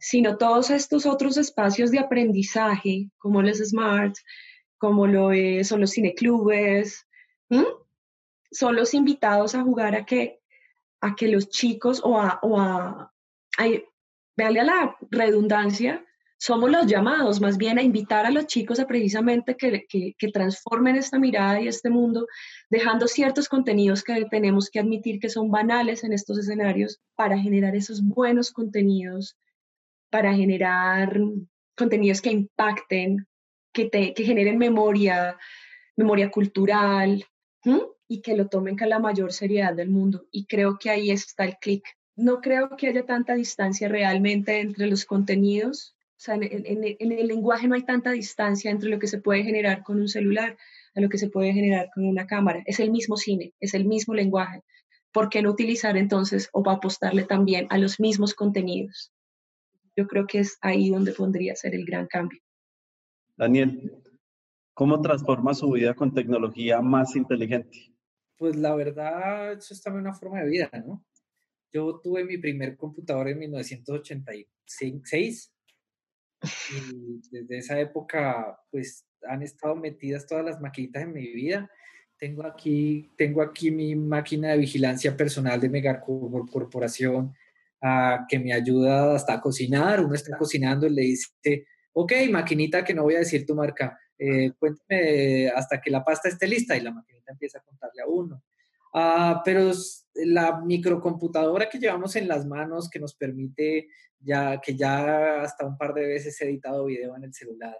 sino 0.00 0.38
todos 0.38 0.70
estos 0.70 1.06
otros 1.06 1.36
espacios 1.36 1.90
de 1.90 2.00
aprendizaje, 2.00 3.10
como 3.18 3.42
los 3.42 3.58
SMART, 3.58 4.16
como 4.78 5.06
lo 5.06 5.30
son 5.62 5.82
los 5.82 5.92
cineclubes, 5.92 7.06
son 8.50 8.76
los 8.76 8.94
invitados 8.94 9.54
a 9.54 9.62
jugar 9.62 9.94
a 9.94 10.04
que 10.04 10.39
a 11.00 11.14
que 11.14 11.28
los 11.28 11.48
chicos 11.48 12.00
o 12.04 12.18
a, 12.18 12.38
o 12.42 12.58
a, 12.58 13.12
a, 13.58 13.64
a 13.64 14.50
la 14.50 14.96
redundancia, 15.10 16.04
somos 16.38 16.70
los 16.70 16.86
llamados 16.86 17.38
más 17.38 17.58
bien 17.58 17.78
a 17.78 17.82
invitar 17.82 18.24
a 18.24 18.30
los 18.30 18.46
chicos 18.46 18.80
a 18.80 18.86
precisamente 18.86 19.56
que, 19.56 19.86
que, 19.86 20.14
que, 20.16 20.28
transformen 20.28 20.96
esta 20.96 21.18
mirada 21.18 21.60
y 21.60 21.68
este 21.68 21.90
mundo, 21.90 22.26
dejando 22.70 23.06
ciertos 23.06 23.46
contenidos 23.46 24.02
que 24.02 24.24
tenemos 24.30 24.70
que 24.70 24.80
admitir 24.80 25.20
que 25.20 25.28
son 25.28 25.50
banales 25.50 26.02
en 26.02 26.14
estos 26.14 26.38
escenarios 26.38 26.98
para 27.14 27.38
generar 27.38 27.76
esos 27.76 28.02
buenos 28.02 28.52
contenidos, 28.52 29.36
para 30.10 30.32
generar 30.32 31.20
contenidos 31.76 32.22
que 32.22 32.30
impacten, 32.30 33.26
que, 33.72 33.90
te, 33.90 34.14
que 34.14 34.24
generen 34.24 34.56
memoria, 34.56 35.36
memoria 35.94 36.30
cultural 36.30 37.22
y 38.10 38.22
que 38.22 38.36
lo 38.36 38.48
tomen 38.48 38.76
con 38.76 38.88
la 38.88 38.98
mayor 38.98 39.32
seriedad 39.32 39.72
del 39.72 39.88
mundo. 39.88 40.26
Y 40.32 40.46
creo 40.46 40.78
que 40.80 40.90
ahí 40.90 41.12
está 41.12 41.44
el 41.44 41.58
clic. 41.58 41.84
No 42.16 42.40
creo 42.40 42.76
que 42.76 42.88
haya 42.88 43.06
tanta 43.06 43.36
distancia 43.36 43.88
realmente 43.88 44.58
entre 44.58 44.88
los 44.88 45.04
contenidos. 45.04 45.94
O 45.96 46.14
sea, 46.16 46.34
en, 46.34 46.42
en, 46.42 47.12
el 47.12 47.28
lenguaje 47.28 47.68
no 47.68 47.76
hay 47.76 47.84
tanta 47.84 48.10
distancia 48.10 48.72
entre 48.72 48.90
lo 48.90 48.98
que 48.98 49.06
se 49.06 49.20
puede 49.20 49.44
generar 49.44 49.84
con 49.84 50.00
un 50.00 50.08
celular 50.08 50.58
a 50.96 51.00
lo 51.00 51.08
que 51.08 51.18
se 51.18 51.30
puede 51.30 51.52
generar 51.52 51.88
con 51.94 52.04
una 52.04 52.26
cámara. 52.26 52.64
Es 52.66 52.80
el 52.80 52.90
mismo 52.90 53.16
cine, 53.16 53.54
es 53.60 53.74
el 53.74 53.84
mismo 53.84 54.12
lenguaje. 54.12 54.64
¿Por 55.12 55.28
qué 55.28 55.40
no 55.40 55.52
utilizar 55.52 55.96
entonces 55.96 56.48
o 56.52 56.68
apostarle 56.68 57.22
también 57.22 57.68
a 57.70 57.78
los 57.78 58.00
mismos 58.00 58.34
contenidos? 58.34 59.12
Yo 59.96 60.08
creo 60.08 60.26
que 60.26 60.40
es 60.40 60.58
ahí 60.62 60.90
donde 60.90 61.12
podría 61.12 61.54
ser 61.54 61.76
el 61.76 61.84
gran 61.84 62.08
cambio. 62.08 62.40
Daniel, 63.36 64.02
¿cómo 64.74 65.00
transforma 65.00 65.54
su 65.54 65.70
vida 65.70 65.94
con 65.94 66.12
tecnología 66.12 66.80
más 66.80 67.14
inteligente? 67.14 67.90
Pues 68.40 68.56
la 68.56 68.74
verdad, 68.74 69.52
eso 69.52 69.74
es 69.74 69.82
también 69.82 70.06
una 70.06 70.14
forma 70.14 70.40
de 70.40 70.48
vida, 70.48 70.70
¿no? 70.86 71.04
Yo 71.70 72.00
tuve 72.02 72.24
mi 72.24 72.38
primer 72.38 72.74
computador 72.74 73.28
en 73.28 73.38
1986 73.38 75.52
y 76.72 77.20
desde 77.30 77.58
esa 77.58 77.78
época, 77.78 78.58
pues 78.70 79.04
han 79.28 79.42
estado 79.42 79.76
metidas 79.76 80.26
todas 80.26 80.42
las 80.42 80.58
maquinitas 80.58 81.02
en 81.02 81.12
mi 81.12 81.30
vida. 81.34 81.70
Tengo 82.18 82.46
aquí, 82.46 83.10
tengo 83.18 83.42
aquí 83.42 83.70
mi 83.70 83.94
máquina 83.94 84.52
de 84.52 84.56
vigilancia 84.56 85.14
personal 85.14 85.60
de 85.60 85.68
Mega 85.68 86.00
Corporación 86.00 87.34
uh, 87.82 88.26
que 88.26 88.38
me 88.38 88.54
ayuda 88.54 89.14
hasta 89.14 89.34
a 89.34 89.40
cocinar. 89.42 90.02
Uno 90.02 90.14
está 90.14 90.34
cocinando 90.38 90.86
y 90.86 90.94
le 90.94 91.02
dice, 91.02 91.66
ok, 91.92 92.12
maquinita, 92.30 92.84
que 92.84 92.94
no 92.94 93.02
voy 93.02 93.16
a 93.16 93.18
decir 93.18 93.44
tu 93.44 93.54
marca, 93.54 94.00
eh, 94.22 94.52
cuéntame 94.58 95.48
hasta 95.48 95.80
que 95.80 95.90
la 95.90 96.04
pasta 96.04 96.28
esté 96.28 96.46
lista 96.46 96.76
y 96.76 96.82
la 96.82 96.92
maquinita 96.92 97.32
empieza 97.32 97.58
a 97.58 97.62
contarle 97.62 98.02
a 98.02 98.06
uno. 98.06 98.42
Uh, 98.92 99.40
pero 99.44 99.70
la 100.14 100.60
microcomputadora 100.60 101.70
que 101.70 101.78
llevamos 101.78 102.16
en 102.16 102.28
las 102.28 102.44
manos 102.44 102.90
que 102.90 102.98
nos 102.98 103.14
permite 103.14 103.88
ya 104.18 104.60
que 104.60 104.76
ya 104.76 105.40
hasta 105.40 105.64
un 105.64 105.78
par 105.78 105.94
de 105.94 106.06
veces 106.06 106.38
he 106.40 106.44
editado 106.44 106.84
video 106.84 107.16
en 107.16 107.24
el 107.24 107.32
celular. 107.32 107.76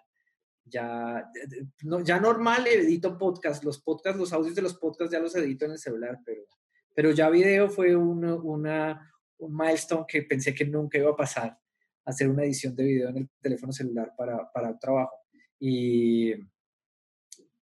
Ya, 0.64 1.30
no, 1.82 2.00
ya 2.00 2.18
normal 2.18 2.66
edito 2.66 3.18
podcast, 3.18 3.62
los 3.62 3.82
podcasts, 3.82 4.18
los 4.18 4.32
audios 4.32 4.54
de 4.54 4.62
los 4.62 4.78
podcasts 4.78 5.12
ya 5.12 5.18
los 5.18 5.34
edito 5.36 5.66
en 5.66 5.72
el 5.72 5.78
celular, 5.78 6.20
pero, 6.24 6.44
pero 6.94 7.10
ya 7.10 7.28
video 7.28 7.68
fue 7.68 7.94
un, 7.94 8.24
una, 8.24 9.12
un 9.38 9.54
milestone 9.54 10.04
que 10.08 10.22
pensé 10.22 10.54
que 10.54 10.64
nunca 10.64 10.96
iba 10.96 11.10
a 11.10 11.16
pasar, 11.16 11.58
hacer 12.06 12.30
una 12.30 12.44
edición 12.44 12.74
de 12.76 12.84
video 12.84 13.08
en 13.10 13.18
el 13.18 13.30
teléfono 13.42 13.72
celular 13.72 14.14
para, 14.16 14.50
para 14.52 14.78
trabajo. 14.78 15.19
Y, 15.60 16.32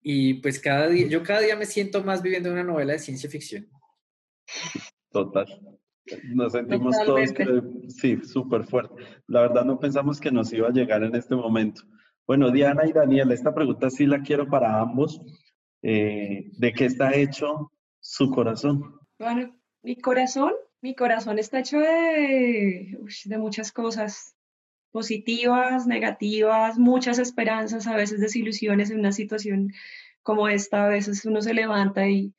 y 0.03 0.35
pues 0.35 0.59
cada 0.61 0.89
día, 0.89 1.07
yo 1.07 1.23
cada 1.23 1.41
día 1.41 1.57
me 1.57 1.67
siento 1.67 2.03
más 2.03 2.21
viviendo 2.21 2.53
una 2.53 2.65
novela 2.65 2.93
de 2.93 2.99
ciencia 2.99 3.31
ficción. 3.31 3.69
Total. 5.11 5.47
Nos 6.35 6.53
sentimos 6.53 6.97
todos, 7.05 7.31
sí, 7.89 8.19
súper 8.23 8.65
fuerte. 8.65 8.95
La 9.27 9.41
verdad 9.41 9.65
no 9.65 9.79
pensamos 9.79 10.21
que 10.21 10.31
nos 10.31 10.53
iba 10.53 10.69
a 10.69 10.73
llegar 10.73 11.03
en 11.03 11.15
este 11.15 11.35
momento. 11.35 11.83
Bueno, 12.27 12.51
Diana 12.51 12.87
y 12.87 12.93
Daniel, 12.93 13.33
esta 13.33 13.55
pregunta 13.55 13.91
sí 13.91 14.07
la 14.07 14.23
quiero 14.23 14.49
para 14.49 14.81
ambos. 14.81 15.21
Eh, 15.83 16.51
¿De 16.59 16.73
qué 16.73 16.85
está 16.85 17.15
hecho 17.15 17.73
su 18.01 18.31
corazón? 18.31 18.99
Bueno, 19.19 19.57
mi 19.83 20.01
corazón, 20.01 20.53
mi 20.81 20.95
corazón 20.95 21.39
está 21.39 21.61
hecho 21.61 21.79
de, 21.79 22.99
de 23.25 23.39
muchas 23.39 23.73
cosas 23.73 24.36
positivas, 24.97 25.87
negativas, 25.87 26.79
muchas 26.79 27.19
esperanzas, 27.19 27.87
a 27.87 27.97
veces 27.97 28.19
desilusiones 28.19 28.91
en 28.91 29.01
una 29.01 29.13
situación 29.13 29.75
como 30.23 30.49
esta. 30.49 30.87
A 30.87 30.89
veces 30.89 31.27
uno 31.27 31.43
se 31.43 31.53
levanta 31.53 32.09
y 32.09 32.33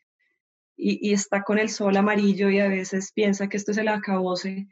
y, 0.78 1.12
está 1.12 1.44
con 1.44 1.58
el 1.58 1.70
sol 1.70 1.98
amarillo 1.98 2.50
y 2.50 2.60
a 2.60 2.68
veces 2.68 3.12
piensa 3.12 3.50
que 3.50 3.58
esto 3.58 3.72
es 3.72 3.78
el 3.80 3.88
acabose. 3.88 4.68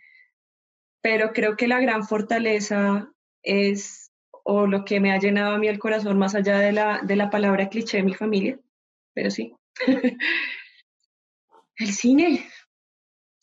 Pero 1.02 1.34
creo 1.34 1.58
que 1.58 1.68
la 1.68 1.80
gran 1.80 2.08
fortaleza 2.08 3.12
es, 3.42 4.12
o 4.44 4.68
lo 4.68 4.86
que 4.86 5.00
me 5.00 5.12
ha 5.12 5.20
llenado 5.20 5.56
a 5.56 5.58
mí 5.58 5.68
el 5.68 5.80
corazón 5.80 6.18
más 6.20 6.36
allá 6.36 6.60
de 6.60 6.72
la, 6.72 7.02
de 7.02 7.16
la 7.16 7.30
palabra 7.30 7.70
cliché, 7.70 8.04
mi 8.04 8.14
familia, 8.14 8.60
pero 9.14 9.32
sí. 9.32 9.54
el 11.78 11.92
cine. 11.92 12.48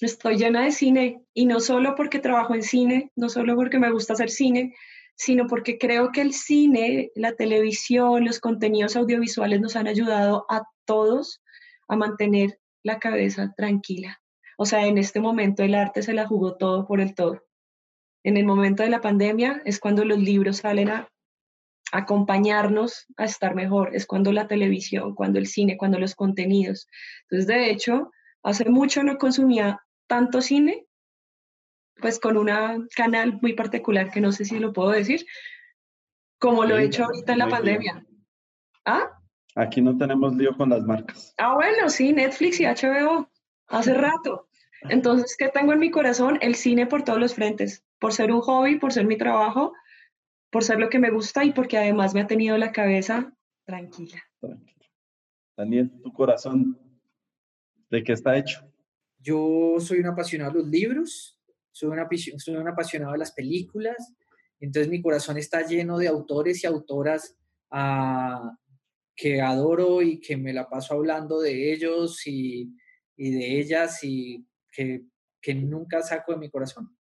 Estoy 0.01 0.37
llena 0.37 0.65
de 0.65 0.73
cine 0.73 1.23
y 1.33 1.47
no 1.47 1.61
solo 1.61 1.95
porque 1.95 2.19
trabajo 2.19 2.55
en 2.55 2.63
cine, 2.63 3.11
no 3.17 3.29
solo 3.29 3.55
porque 3.55 3.79
me 3.79 3.91
gusta 3.91 4.15
hacer 4.15 4.31
cine, 4.31 4.75
sino 5.15 5.47
porque 5.47 5.79
creo 5.79 6.11
que 6.11 6.21
el 6.21 6.33
cine, 6.33 7.11
la 7.15 7.33
televisión, 7.33 8.25
los 8.25 8.41
contenidos 8.41 8.97
audiovisuales 8.97 9.61
nos 9.61 9.77
han 9.77 9.87
ayudado 9.87 10.47
a 10.49 10.63
todos 10.85 11.41
a 11.89 11.97
mantener 11.97 12.59
la 12.83 12.99
cabeza 12.99 13.53
tranquila. 13.57 14.21
O 14.57 14.67
sea, 14.67 14.87
en 14.87 14.99
este 14.99 15.21
momento 15.21 15.63
el 15.63 15.75
arte 15.75 16.03
se 16.03 16.13
la 16.13 16.27
jugó 16.27 16.57
todo 16.57 16.87
por 16.87 17.01
el 17.01 17.15
todo. 17.15 17.43
En 18.25 18.37
el 18.37 18.45
momento 18.45 18.83
de 18.83 18.91
la 18.91 19.01
pandemia 19.01 19.63
es 19.65 19.81
cuando 19.81 20.05
los 20.05 20.19
libros 20.19 20.59
salen 20.59 20.89
a 20.89 21.09
acompañarnos 21.93 23.07
a 23.17 23.25
estar 23.25 23.55
mejor, 23.55 23.95
es 23.95 24.07
cuando 24.07 24.33
la 24.33 24.49
televisión, 24.49 25.15
cuando 25.15 25.39
el 25.39 25.47
cine, 25.47 25.77
cuando 25.77 25.99
los 25.99 26.15
contenidos. 26.15 26.89
Entonces, 27.25 27.47
de 27.47 27.71
hecho, 27.71 28.11
hace 28.43 28.69
mucho 28.69 29.03
no 29.03 29.19
consumía 29.19 29.85
tanto 30.07 30.41
cine, 30.41 30.87
pues 31.97 32.19
con 32.19 32.37
un 32.37 32.89
canal 32.95 33.39
muy 33.41 33.53
particular 33.55 34.11
que 34.11 34.21
no 34.21 34.33
sé 34.33 34.45
si 34.45 34.59
lo 34.59 34.73
puedo 34.73 34.91
decir, 34.91 35.25
como 36.39 36.65
lo 36.65 36.77
he 36.77 36.85
hecho 36.85 37.05
ahorita 37.05 37.33
en 37.33 37.39
la 37.39 37.49
pandemia. 37.49 38.07
¿Ah? 38.85 39.19
Aquí 39.55 39.81
no 39.81 39.97
tenemos 39.97 40.35
lío 40.35 40.57
con 40.57 40.71
las 40.71 40.83
marcas. 40.83 41.35
Ah, 41.39 41.55
bueno, 41.55 41.89
sí, 41.89 42.13
Netflix 42.13 42.61
y 42.61 42.65
HBO, 42.65 43.31
hace 43.69 43.95
rato. 43.95 44.49
Entonces, 44.89 45.37
¿qué 45.39 45.49
tengo 45.49 45.73
en 45.73 45.79
mi 45.79 45.91
corazón? 45.91 46.39
El 46.41 46.57
cine 46.57 46.87
por 46.87 47.05
todos 47.05 47.21
los 47.21 47.35
frentes, 47.35 47.85
por 48.01 48.13
ser 48.13 48.33
un 48.33 48.41
hobby, 48.41 48.79
por 48.79 48.93
ser 48.93 49.07
mi 49.07 49.17
trabajo, 49.17 49.73
por 50.51 50.65
ser 50.65 50.79
lo 50.79 50.89
que 50.89 50.99
me 50.99 51.11
gusta 51.11 51.45
y 51.45 51.53
porque 51.53 51.79
además 51.79 52.15
me 52.15 52.23
ha 52.23 52.27
tenido 52.27 52.59
la 52.59 52.73
cabeza 52.73 53.33
tranquila. 53.65 54.23
Daniel, 55.57 55.93
tu 56.03 56.13
corazón, 56.13 56.79
¿de 57.93 58.03
qué 58.03 58.13
está 58.13 58.37
hecho? 58.37 58.67
Yo 59.21 59.77
soy 59.79 60.01
un 60.01 60.07
apasionado 60.07 60.53
de 60.53 60.59
los 60.61 60.69
libros, 60.69 61.39
soy, 61.71 61.91
una, 61.91 62.09
soy 62.39 62.57
un 62.57 62.67
apasionado 62.67 63.13
de 63.13 63.19
las 63.19 63.33
películas, 63.33 64.15
entonces 64.59 64.91
mi 64.91 65.03
corazón 65.03 65.37
está 65.37 65.65
lleno 65.65 65.99
de 65.99 66.09
autores 66.09 66.65
y 66.65 66.67
autoras 66.67 67.37
uh, 67.71 68.51
que 69.15 69.43
adoro 69.43 70.01
y 70.01 70.19
que 70.21 70.39
me 70.39 70.55
la 70.55 70.69
paso 70.69 70.95
hablando 70.95 71.41
de 71.41 71.73
ellos 71.73 72.27
y, 72.27 72.75
de 73.17 73.61
ellas 73.61 74.03
y 74.03 74.45
que, 74.73 75.05
que, 75.41 75.55
nunca 75.55 76.01
saco 76.01 76.33
de 76.33 76.39
mi 76.39 76.51
corazón. 76.51 76.97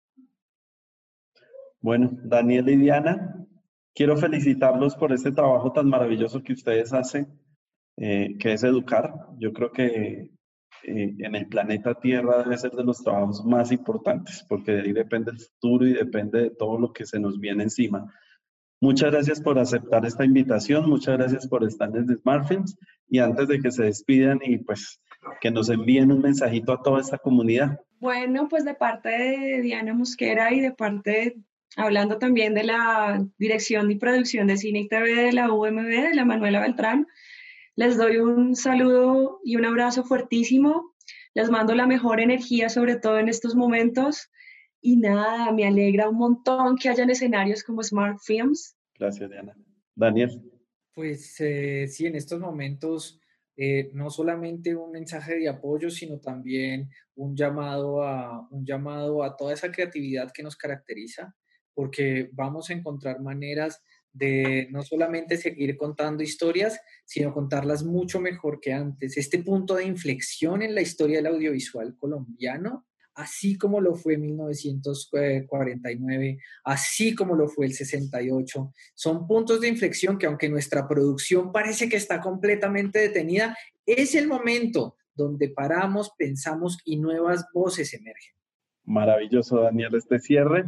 Bueno, 1.81 2.11
Daniel 2.24 2.68
y 2.68 2.76
Diana, 2.76 3.46
quiero 3.94 4.16
felicitarlos 4.16 4.96
por 4.96 5.12
este 5.12 5.31
trabajo 5.31 5.72
tan 5.72 5.88
maravilloso 5.88 6.42
que 6.42 6.53
ustedes 6.53 6.92
hacen, 6.92 7.29
eh, 7.96 8.37
que 8.38 8.55
es 8.55 8.64
educar. 8.64 9.14
Yo 9.38 9.53
creo 9.53 9.70
que 9.70 10.31
eh, 10.84 11.14
en 11.18 11.34
el 11.34 11.46
planeta 11.46 11.94
Tierra 11.94 12.42
debe 12.42 12.56
ser 12.58 12.72
de 12.72 12.84
los 12.84 13.02
trabajos 13.02 13.44
más 13.44 13.72
importantes, 13.72 14.44
porque 14.48 14.72
de 14.72 14.82
ahí 14.82 14.92
depende 14.92 15.32
el 15.32 15.38
futuro 15.38 15.86
y 15.86 15.92
depende 15.92 16.42
de 16.42 16.50
todo 16.50 16.78
lo 16.78 16.92
que 16.92 17.06
se 17.06 17.20
nos 17.20 17.38
viene 17.38 17.64
encima. 17.64 18.12
Muchas 18.82 19.10
gracias 19.10 19.42
por 19.42 19.58
aceptar 19.58 20.06
esta 20.06 20.24
invitación, 20.24 20.88
muchas 20.88 21.18
gracias 21.18 21.46
por 21.46 21.64
estar 21.64 21.92
desde 21.92 22.16
SmartFilms 22.16 22.78
y 23.08 23.18
antes 23.18 23.46
de 23.48 23.60
que 23.60 23.70
se 23.70 23.84
despidan 23.84 24.40
y 24.42 24.56
pues 24.56 25.00
que 25.40 25.50
nos 25.50 25.68
envíen 25.68 26.10
un 26.10 26.22
mensajito 26.22 26.72
a 26.72 26.82
toda 26.82 27.00
esta 27.00 27.18
comunidad. 27.18 27.78
Bueno, 27.98 28.48
pues 28.48 28.64
de 28.64 28.74
parte 28.74 29.10
de 29.10 29.60
Diana 29.60 29.92
Mosquera 29.92 30.54
y 30.54 30.60
de 30.60 30.72
parte, 30.72 31.36
hablando 31.76 32.16
también 32.16 32.54
de 32.54 32.64
la 32.64 33.22
dirección 33.36 33.90
y 33.90 33.96
producción 33.96 34.46
de 34.46 34.56
cine 34.56 34.80
y 34.80 34.88
TV 34.88 35.14
de 35.14 35.32
la 35.34 35.52
UMB, 35.52 35.86
de 35.86 36.14
la 36.14 36.24
Manuela 36.24 36.60
Beltrán, 36.60 37.06
les 37.80 37.96
doy 37.96 38.18
un 38.18 38.54
saludo 38.56 39.40
y 39.42 39.56
un 39.56 39.64
abrazo 39.64 40.04
fuertísimo. 40.04 40.94
Les 41.32 41.48
mando 41.48 41.74
la 41.74 41.86
mejor 41.86 42.20
energía, 42.20 42.68
sobre 42.68 42.96
todo 42.96 43.18
en 43.18 43.30
estos 43.30 43.54
momentos. 43.54 44.30
Y 44.82 44.98
nada, 44.98 45.50
me 45.50 45.66
alegra 45.66 46.10
un 46.10 46.18
montón 46.18 46.76
que 46.76 46.90
hayan 46.90 47.08
escenarios 47.08 47.64
como 47.64 47.82
Smart 47.82 48.18
Films. 48.22 48.76
Gracias, 48.98 49.30
Diana. 49.30 49.56
Daniel. 49.94 50.42
Pues 50.92 51.36
eh, 51.40 51.86
sí, 51.88 52.04
en 52.04 52.16
estos 52.16 52.38
momentos 52.38 53.18
eh, 53.56 53.90
no 53.94 54.10
solamente 54.10 54.76
un 54.76 54.90
mensaje 54.92 55.38
de 55.38 55.48
apoyo, 55.48 55.88
sino 55.88 56.20
también 56.20 56.90
un 57.14 57.34
llamado, 57.34 58.02
a, 58.02 58.46
un 58.50 58.66
llamado 58.66 59.24
a 59.24 59.38
toda 59.38 59.54
esa 59.54 59.72
creatividad 59.72 60.32
que 60.34 60.42
nos 60.42 60.54
caracteriza, 60.54 61.34
porque 61.72 62.28
vamos 62.34 62.68
a 62.68 62.74
encontrar 62.74 63.22
maneras 63.22 63.82
de 64.12 64.68
no 64.70 64.83
solamente 64.83 65.37
seguir 65.37 65.77
contando 65.77 66.23
historias, 66.23 66.81
sino 67.05 67.33
contarlas 67.33 67.85
mucho 67.85 68.20
mejor 68.20 68.61
que 68.61 68.73
antes. 68.73 69.16
Este 69.16 69.42
punto 69.42 69.77
de 69.77 69.85
inflexión 69.85 70.62
en 70.62 70.75
la 70.75 70.83
historia 70.83 71.18
del 71.18 71.29
audiovisual 71.29 71.96
colombiano 71.96 72.87
así 73.20 73.57
como 73.59 73.81
lo 73.81 73.94
fue 73.94 74.18
1949, 74.18 76.38
así 76.64 77.14
como 77.14 77.37
lo 77.37 77.46
fue 77.49 77.66
el 77.66 77.75
68. 77.75 78.73
Son 78.94 79.27
puntos 79.27 79.61
de 79.61 79.68
inflexión 79.68 80.16
que 80.18 80.27
aunque 80.27 80.49
nuestra 80.49 80.88
producción 80.88 81.53
parece 81.53 81.88
que 81.88 81.96
está 81.96 82.20
completamente 82.20 82.99
detenida, 82.99 83.57
es 83.85 84.14
el 84.14 84.29
momento 84.29 84.96
donde 85.14 85.51
paramos, 85.51 86.12
pensamos 86.16 86.79
y 86.85 86.99
nuevas 86.99 87.46
voces 87.53 87.92
emergen. 87.94 88.35
Maravilloso, 88.85 89.61
Daniel, 89.61 89.94
este 89.94 90.18
cierre. 90.18 90.64